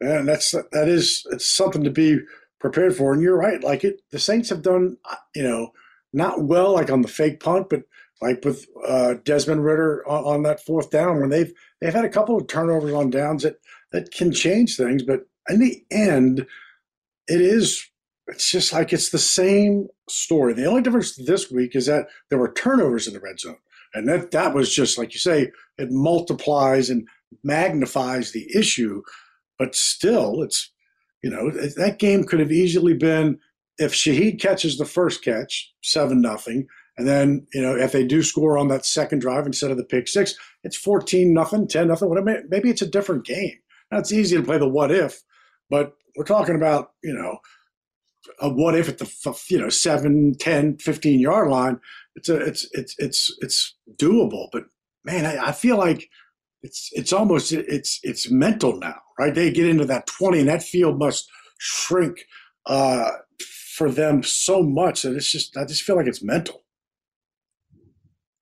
[0.00, 2.20] man, that's that is it's something to be
[2.60, 3.12] prepared for.
[3.12, 5.72] And you're right, like it, the Saints have done, uh, you know,
[6.14, 7.82] not well, like on the fake punt, but
[8.22, 12.10] like with uh, Desmond Ridder on, on, that fourth down, when they've they've had a
[12.10, 13.56] couple of turnovers on downs that
[13.92, 15.02] that can change things.
[15.02, 16.46] But in the end,
[17.28, 17.86] it is
[18.28, 20.54] it's just like it's the same story.
[20.54, 23.58] The only difference this week is that there were turnovers in the red zone,
[23.92, 27.06] and that that was just like you say, it multiplies and
[27.42, 29.02] magnifies the issue.
[29.58, 30.70] But still, it's
[31.22, 33.38] you know that game could have easily been
[33.78, 36.66] if Shaheed catches the first catch, seven nothing,
[36.96, 39.84] and then you know if they do score on that second drive instead of the
[39.84, 42.08] pick six, it's fourteen nothing, ten nothing.
[42.08, 42.42] Whatever.
[42.48, 43.58] Maybe it's a different game.
[43.90, 45.22] Now it's easy to play the what if,
[45.70, 47.38] but we're talking about you know
[48.40, 51.78] a what if at the you know 7 10 15 yard line
[52.16, 54.64] it's a it's it's it's it's doable but
[55.04, 56.08] man I, I, feel like
[56.62, 60.62] it's it's almost it's it's mental now right they get into that 20 and that
[60.62, 62.24] field must shrink
[62.66, 63.10] uh
[63.74, 66.64] for them so much that it's just i just feel like it's mental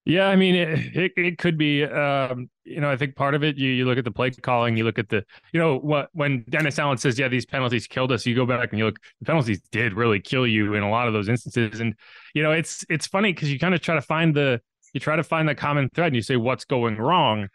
[0.05, 3.45] yeah, I mean, it, it, it could be, um, you know, I think part of
[3.45, 6.09] it, you, you look at the play calling, you look at the, you know, what
[6.13, 8.99] when Dennis Allen says, yeah, these penalties killed us, you go back and you look,
[9.21, 11.79] the penalties did really kill you in a lot of those instances.
[11.79, 11.95] And,
[12.35, 14.61] you know, it's, it's funny because you kind of try to find the,
[14.93, 17.49] you try to find the common thread and you say, what's going wrong?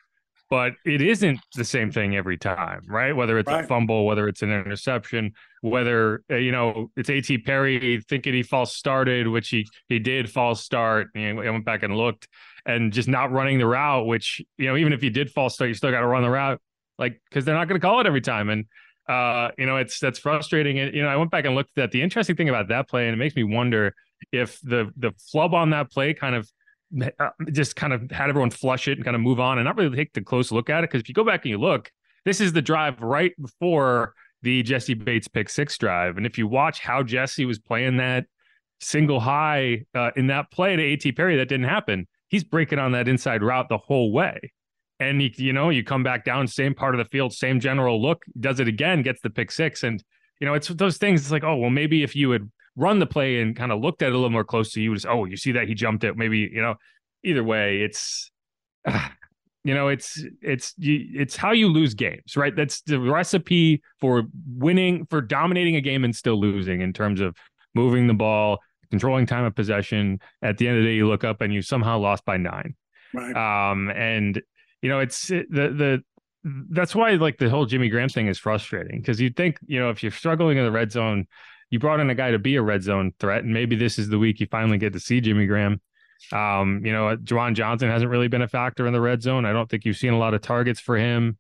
[0.50, 3.14] but it isn't the same thing every time, right?
[3.14, 3.66] Whether it's right.
[3.66, 5.34] a fumble, whether it's an interception,
[5.68, 7.40] whether uh, you know it's A.T.
[7.40, 11.10] Perry thinking he false started, which he he did false start.
[11.16, 12.28] You know, I went back and looked,
[12.66, 15.70] and just not running the route, which you know even if you did false start,
[15.70, 16.62] you still got to run the route,
[16.98, 18.66] like because they're not going to call it every time, and
[19.08, 20.80] uh, you know it's that's frustrating.
[20.80, 23.08] And you know, I went back and looked at the interesting thing about that play,
[23.08, 23.96] and it makes me wonder
[24.32, 26.50] if the the flub on that play kind of
[27.20, 29.78] uh, just kind of had everyone flush it and kind of move on and not
[29.78, 30.90] really take the close look at it.
[30.90, 31.92] Because if you go back and you look,
[32.26, 36.18] this is the drive right before the Jessie Bates pick six drive.
[36.18, 38.26] And if you watch how Jessie was playing that
[38.80, 41.12] single high uh, in that play to A.T.
[41.14, 42.08] Perry, that didn't happen.
[42.28, 44.52] He's breaking on that inside route the whole way.
[45.00, 48.02] And you, you know, you come back down, same part of the field, same general
[48.02, 49.84] look, does it again, gets the pick six.
[49.84, 50.04] And,
[50.40, 51.22] you know, it's those things.
[51.22, 54.02] It's like, oh, well, maybe if you had run the play and kind of looked
[54.02, 56.04] at it a little more closely, you would just, oh, you see that he jumped
[56.04, 56.18] it.
[56.18, 56.76] Maybe, you know,
[57.24, 58.32] either way, it's,
[58.86, 59.10] uh,
[59.68, 62.56] you know, it's, it's, it's how you lose games, right?
[62.56, 64.24] That's the recipe for
[64.56, 67.36] winning, for dominating a game and still losing in terms of
[67.76, 68.60] moving the ball,
[68.92, 70.22] controlling time of possession.
[70.42, 72.76] At the end of the day, you look up and you somehow lost by nine.
[73.14, 73.36] Right.
[73.72, 74.42] Um, and,
[74.82, 76.02] you know, it's the, the,
[76.70, 79.90] that's why like the whole Jimmy Graham thing is frustrating because you'd think, you know,
[79.90, 81.28] if you're struggling in the red zone,
[81.72, 84.08] you brought in a guy to be a red zone threat, and maybe this is
[84.08, 85.82] the week you finally get to see Jimmy Graham.
[86.32, 89.46] Um, you know, Juwan Johnson hasn't really been a factor in the red zone.
[89.46, 91.38] I don't think you've seen a lot of targets for him.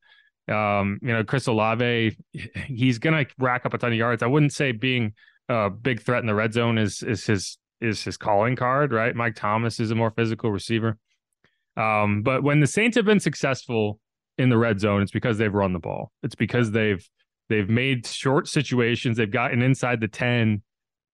[0.48, 2.18] Um, you know, Chris Olave,
[2.68, 4.24] he's gonna rack up a ton of yards.
[4.24, 5.14] I wouldn't say being
[5.50, 9.16] a big threat in the red zone is is his is his calling card, right?
[9.16, 10.98] Mike Thomas is a more physical receiver.
[11.76, 14.00] Um, but when the Saints have been successful
[14.38, 16.12] in the red zone, it's because they've run the ball.
[16.24, 17.08] It's because they've
[17.50, 19.18] They've made short situations.
[19.18, 20.62] They've gotten inside the 10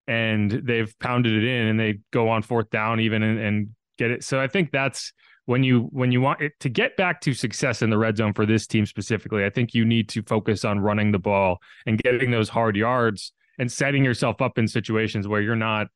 [0.08, 4.12] and they've pounded it in and they go on fourth down even and, and get
[4.12, 4.24] it.
[4.24, 5.14] So I think that's
[5.46, 8.34] when you when you want it to get back to success in the red zone
[8.34, 11.98] for this team specifically, I think you need to focus on running the ball and
[11.98, 15.88] getting those hard yards and setting yourself up in situations where you're not,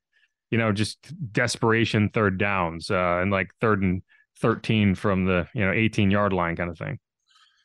[0.52, 4.04] you know, just desperation third downs uh, and like third and
[4.40, 7.00] 13 from the, you know, 18 yard line kind of thing.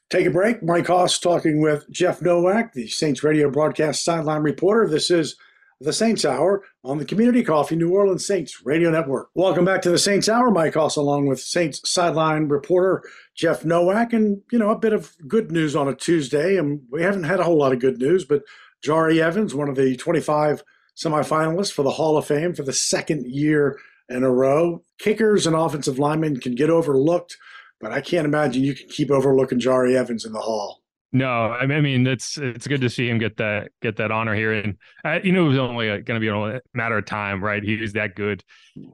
[0.08, 0.62] Take a break.
[0.62, 4.88] Mike Hoss talking with Jeff Nowak, the Saints radio broadcast sideline reporter.
[4.88, 5.36] This is
[5.82, 9.28] the Saints Hour on the Community Coffee New Orleans Saints Radio Network.
[9.34, 10.50] Welcome back to the Saints Hour.
[10.50, 13.02] Mike Hoss along with Saints sideline reporter
[13.34, 14.12] Jeff Nowak.
[14.12, 16.56] And, you know, a bit of good news on a Tuesday.
[16.56, 18.42] And we haven't had a whole lot of good news, but
[18.84, 20.62] Jahri Evans, one of the 25
[20.96, 23.78] semifinalists for the Hall of Fame for the second year
[24.08, 24.82] in a row.
[24.98, 27.36] Kickers and offensive linemen can get overlooked
[27.82, 30.81] but I can't imagine you can keep overlooking Jahri Evans in the hall.
[31.14, 34.54] No, I mean it's it's good to see him get that get that honor here,
[34.54, 37.62] and uh, you know it was only going to be a matter of time, right?
[37.62, 38.42] He was that good,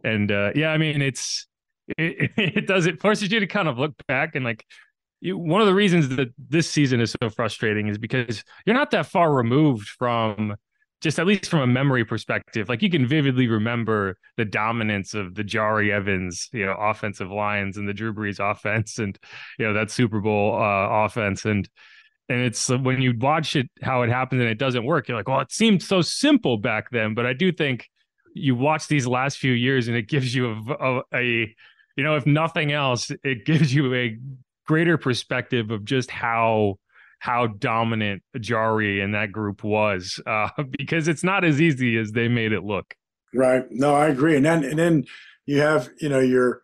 [0.02, 1.46] and uh, yeah, I mean it's
[1.96, 4.64] it, it does it forces you to kind of look back and like
[5.20, 8.90] you, one of the reasons that this season is so frustrating is because you're not
[8.90, 10.56] that far removed from
[11.00, 15.36] just at least from a memory perspective, like you can vividly remember the dominance of
[15.36, 19.16] the Jahri Evans, you know, offensive lines and the Drew Brees offense and,
[19.60, 21.44] you know, that Super Bowl uh, offense.
[21.44, 21.68] And,
[22.28, 25.16] and it's uh, when you watch it, how it happens and it doesn't work, you're
[25.16, 27.14] like, well, it seemed so simple back then.
[27.14, 27.88] But I do think
[28.34, 31.54] you watch these last few years and it gives you a, a, a
[31.96, 34.16] you know, if nothing else, it gives you a
[34.66, 36.78] greater perspective of just how
[37.20, 42.28] how dominant Jahri and that group was, uh, because it's not as easy as they
[42.28, 42.94] made it look.
[43.34, 43.64] Right.
[43.70, 44.36] No, I agree.
[44.36, 45.04] And then and then
[45.46, 46.62] you have you know your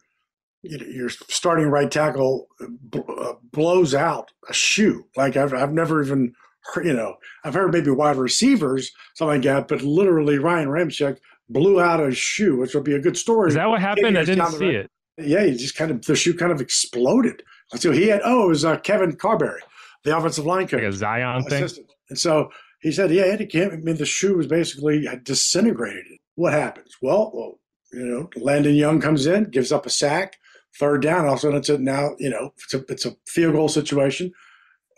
[0.64, 5.04] your starting right tackle uh, blows out a shoe.
[5.16, 6.34] Like I've I've never even
[6.72, 11.18] heard, you know I've heard maybe wide receivers something like that, but literally Ryan Ramczyk
[11.48, 13.48] blew out a shoe, which would be a good story.
[13.48, 14.18] Is that what happened?
[14.18, 14.90] I didn't see it.
[15.18, 17.42] Yeah, he just kind of the shoe kind of exploded.
[17.76, 19.60] So he had oh, it was uh, Kevin Carberry,
[20.02, 21.68] the offensive line coach, like a Zion thing.
[22.10, 22.50] And so
[22.84, 26.18] he said, yeah, it came, I mean, the shoe was basically disintegrated.
[26.34, 26.98] What happens?
[27.00, 27.58] Well, well,
[27.94, 30.36] you know, Landon Young comes in, gives up a sack,
[30.78, 31.26] third down.
[31.26, 34.32] Also, it's a now, you know, it's a it's a field goal situation.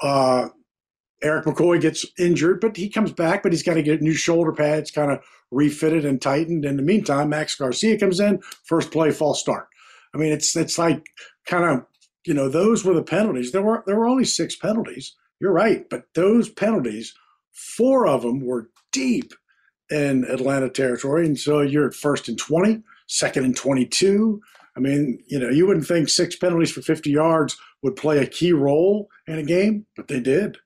[0.00, 0.48] Uh,
[1.22, 4.52] Erik McCoy gets injured, but he comes back, but he's got to get new shoulder
[4.52, 5.20] pads kind of
[5.50, 6.64] refitted and tightened.
[6.64, 9.68] In the meantime, Max Garcia comes in, first play, false start.
[10.14, 11.08] I mean, it's it's like
[11.46, 11.86] kind of
[12.26, 13.52] you know those were the penalties.
[13.52, 15.14] There were there were only six penalties.
[15.40, 17.14] You're right, but those penalties,
[17.52, 19.32] four of them were deep
[19.90, 24.40] in Atlanta territory, and so you're at first and 20, second and 22.
[24.76, 28.26] I mean, you know, you wouldn't think six penalties for 50 yards would play a
[28.26, 30.58] key role in a game, but they did.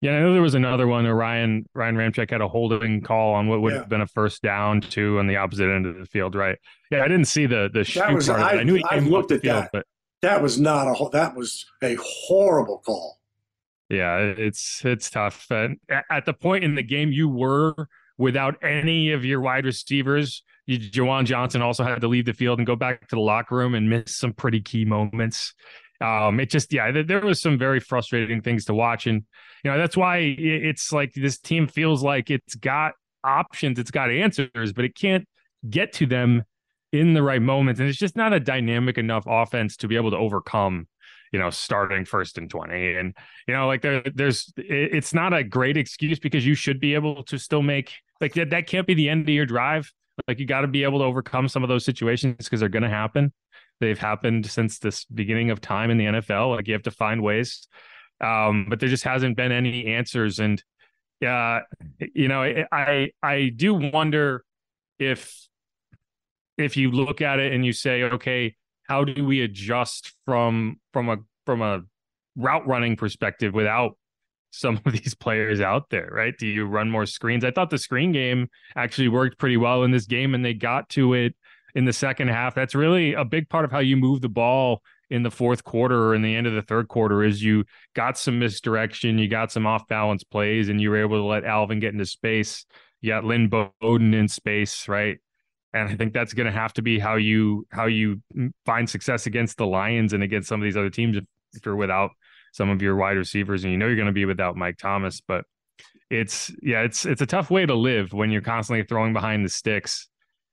[0.00, 3.34] Yeah, I know there was another one where Ryan Ryan Ramczyk had a holding call
[3.34, 3.80] on what would yeah.
[3.80, 6.56] have been a first down too on the opposite end of the field, right?
[6.92, 8.40] Yeah, I didn't see the the shoot was, part.
[8.40, 9.70] I, I, knew he I looked at field, that.
[9.72, 9.86] but
[10.22, 13.18] that was not a that was a horrible call.
[13.88, 15.46] Yeah, it's it's tough.
[15.50, 20.44] And at the point in the game, you were without any of your wide receivers.
[20.68, 23.56] You, Juwan Johnson also had to leave the field and go back to the locker
[23.56, 25.54] room and miss some pretty key moments.
[26.02, 29.24] Um, it just yeah, there was some very frustrating things to watch, and
[29.64, 32.92] you know that's why it's like this team feels like it's got
[33.24, 35.26] options, it's got answers, but it can't
[35.68, 36.44] get to them
[36.92, 40.10] in the right moments, and it's just not a dynamic enough offense to be able
[40.10, 40.86] to overcome
[41.32, 42.94] you know, starting first and 20.
[42.96, 43.14] And,
[43.46, 47.22] you know, like there, there's, it's not a great excuse because you should be able
[47.24, 49.92] to still make, like, that, that can't be the end of your drive.
[50.26, 52.82] Like, you got to be able to overcome some of those situations because they're going
[52.82, 53.32] to happen.
[53.80, 56.56] They've happened since this beginning of time in the NFL.
[56.56, 57.68] Like, you have to find ways.
[58.20, 60.40] Um, but there just hasn't been any answers.
[60.40, 60.62] And,
[61.24, 61.60] uh,
[62.14, 62.42] you know,
[62.72, 64.44] I, I do wonder
[64.98, 65.46] if,
[66.56, 68.56] if you look at it and you say, okay,
[68.88, 71.82] how do we adjust from from a from a
[72.36, 73.96] route running perspective without
[74.58, 76.34] some of these players out there, right?
[76.38, 77.44] Do you run more screens?
[77.44, 80.88] I thought the screen game actually worked pretty well in this game and they got
[80.90, 81.34] to it
[81.74, 82.54] in the second half.
[82.54, 86.08] That's really a big part of how you move the ball in the fourth quarter
[86.08, 89.50] or in the end of the third quarter is you got some misdirection, you got
[89.50, 92.66] some off balance plays, and you were able to let Alvin get into space.
[93.00, 95.18] You got Lynn Bowden in space, right?
[95.72, 98.88] and I think that's going to have to be how you how you mm, find
[98.88, 101.24] success against the Lions and against some of these other teams if
[101.64, 102.10] you're without
[102.58, 105.22] some of your wide receivers and you know you're going to be without Mike Thomas.
[105.26, 105.44] But
[106.10, 109.48] it's yeah, it's it's a tough way to live when you're constantly throwing behind the
[109.48, 110.08] sticks.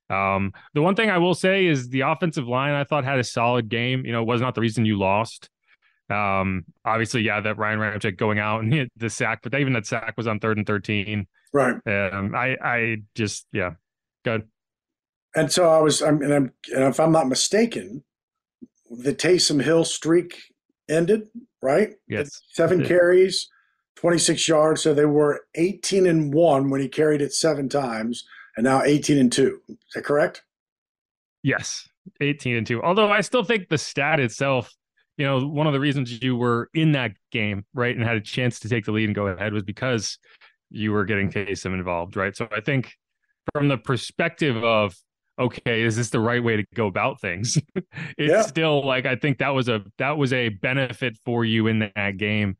[0.09, 3.23] Um, the one thing I will say is the offensive line I thought had a
[3.23, 4.05] solid game.
[4.05, 5.49] You know, it was not the reason you lost.
[6.09, 9.87] Um, obviously, yeah, that Ryan Ramczyk going out and hit the sack, but even that
[9.87, 11.27] sack was on third and thirteen.
[11.51, 11.75] Right.
[11.87, 13.71] Um, I I just yeah,
[14.23, 14.47] good
[15.35, 18.03] and so I was, I'm, and, I'm, and if I'm not mistaken,
[18.89, 20.41] the Taysom Hill streak
[20.89, 21.27] ended,
[21.61, 21.93] right?
[22.07, 22.41] Yes.
[22.51, 23.49] Seven carries,
[23.95, 24.81] 26 yards.
[24.81, 28.25] So they were 18 and one when he carried it seven times,
[28.57, 29.59] and now 18 and two.
[29.69, 30.43] Is that correct?
[31.43, 31.87] Yes,
[32.21, 32.81] 18 and two.
[32.81, 34.73] Although I still think the stat itself,
[35.17, 38.21] you know, one of the reasons you were in that game, right, and had a
[38.21, 40.17] chance to take the lead and go ahead was because
[40.71, 42.35] you were getting Taysom involved, right?
[42.35, 42.93] So I think
[43.53, 44.95] from the perspective of
[45.37, 47.57] okay, is this the right way to go about things?
[47.75, 48.41] it's yeah.
[48.41, 52.17] still like I think that was a that was a benefit for you in that
[52.17, 52.57] game.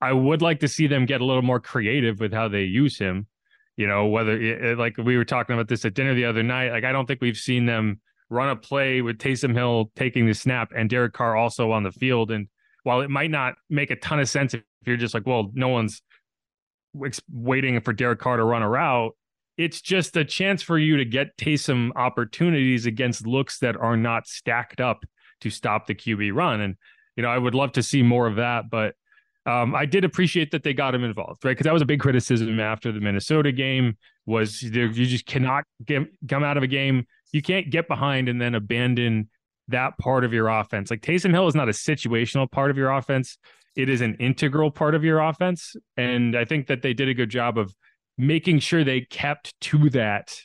[0.00, 2.98] I would like to see them get a little more creative with how they use
[2.98, 3.26] him.
[3.76, 6.70] You know, whether it, like we were talking about this at dinner the other night,
[6.72, 8.00] like I don't think we've seen them
[8.30, 11.92] run a play with Taysom Hill taking the snap and Derek Carr also on the
[11.92, 12.30] field.
[12.30, 12.48] And
[12.82, 15.68] while it might not make a ton of sense if you're just like, well, no
[15.68, 16.02] one's
[17.30, 19.14] waiting for Derek Carr to run a route,
[19.58, 24.28] it's just a chance for you to get Taysom opportunities against looks that are not
[24.28, 25.04] stacked up
[25.40, 26.60] to stop the QB run.
[26.60, 26.76] And,
[27.16, 28.94] you know, I would love to see more of that, but
[29.46, 31.52] um, I did appreciate that they got him involved, right?
[31.52, 33.96] Because that was a big criticism after the Minnesota game
[34.26, 37.06] was you just cannot get, come out of a game.
[37.32, 39.28] You can't get behind and then abandon
[39.68, 40.90] that part of your offense.
[40.90, 43.38] Like Taysom Hill is not a situational part of your offense.
[43.74, 45.74] It is an integral part of your offense.
[45.96, 47.74] And I think that they did a good job of
[48.18, 50.42] making sure they kept to that.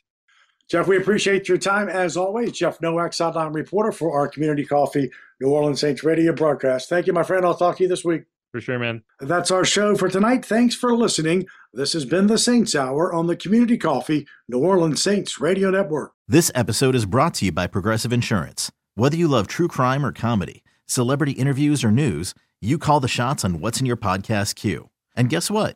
[0.70, 2.54] Jeff, we appreciate your time as always.
[2.54, 5.12] Jeff Nowak, sideline reporter for our Community Coffee
[5.42, 6.88] New Orleans Saints radio broadcast.
[6.88, 7.46] Thank you, my friend.
[7.46, 8.24] I'll talk to you this week.
[8.52, 9.04] For sure, man.
[9.20, 10.46] That's our show for tonight.
[10.46, 11.48] Thanks for listening.
[11.74, 16.14] This has been the Saints Hour on the Community Coffee New Orleans Saints Radio Network.
[16.28, 18.72] This episode is brought to you by Progressive Insurance.
[18.96, 23.44] Whether you love true crime or comedy, celebrity interviews or news, you call the shots
[23.44, 24.90] on what's in your podcast queue.
[25.16, 25.76] And guess what?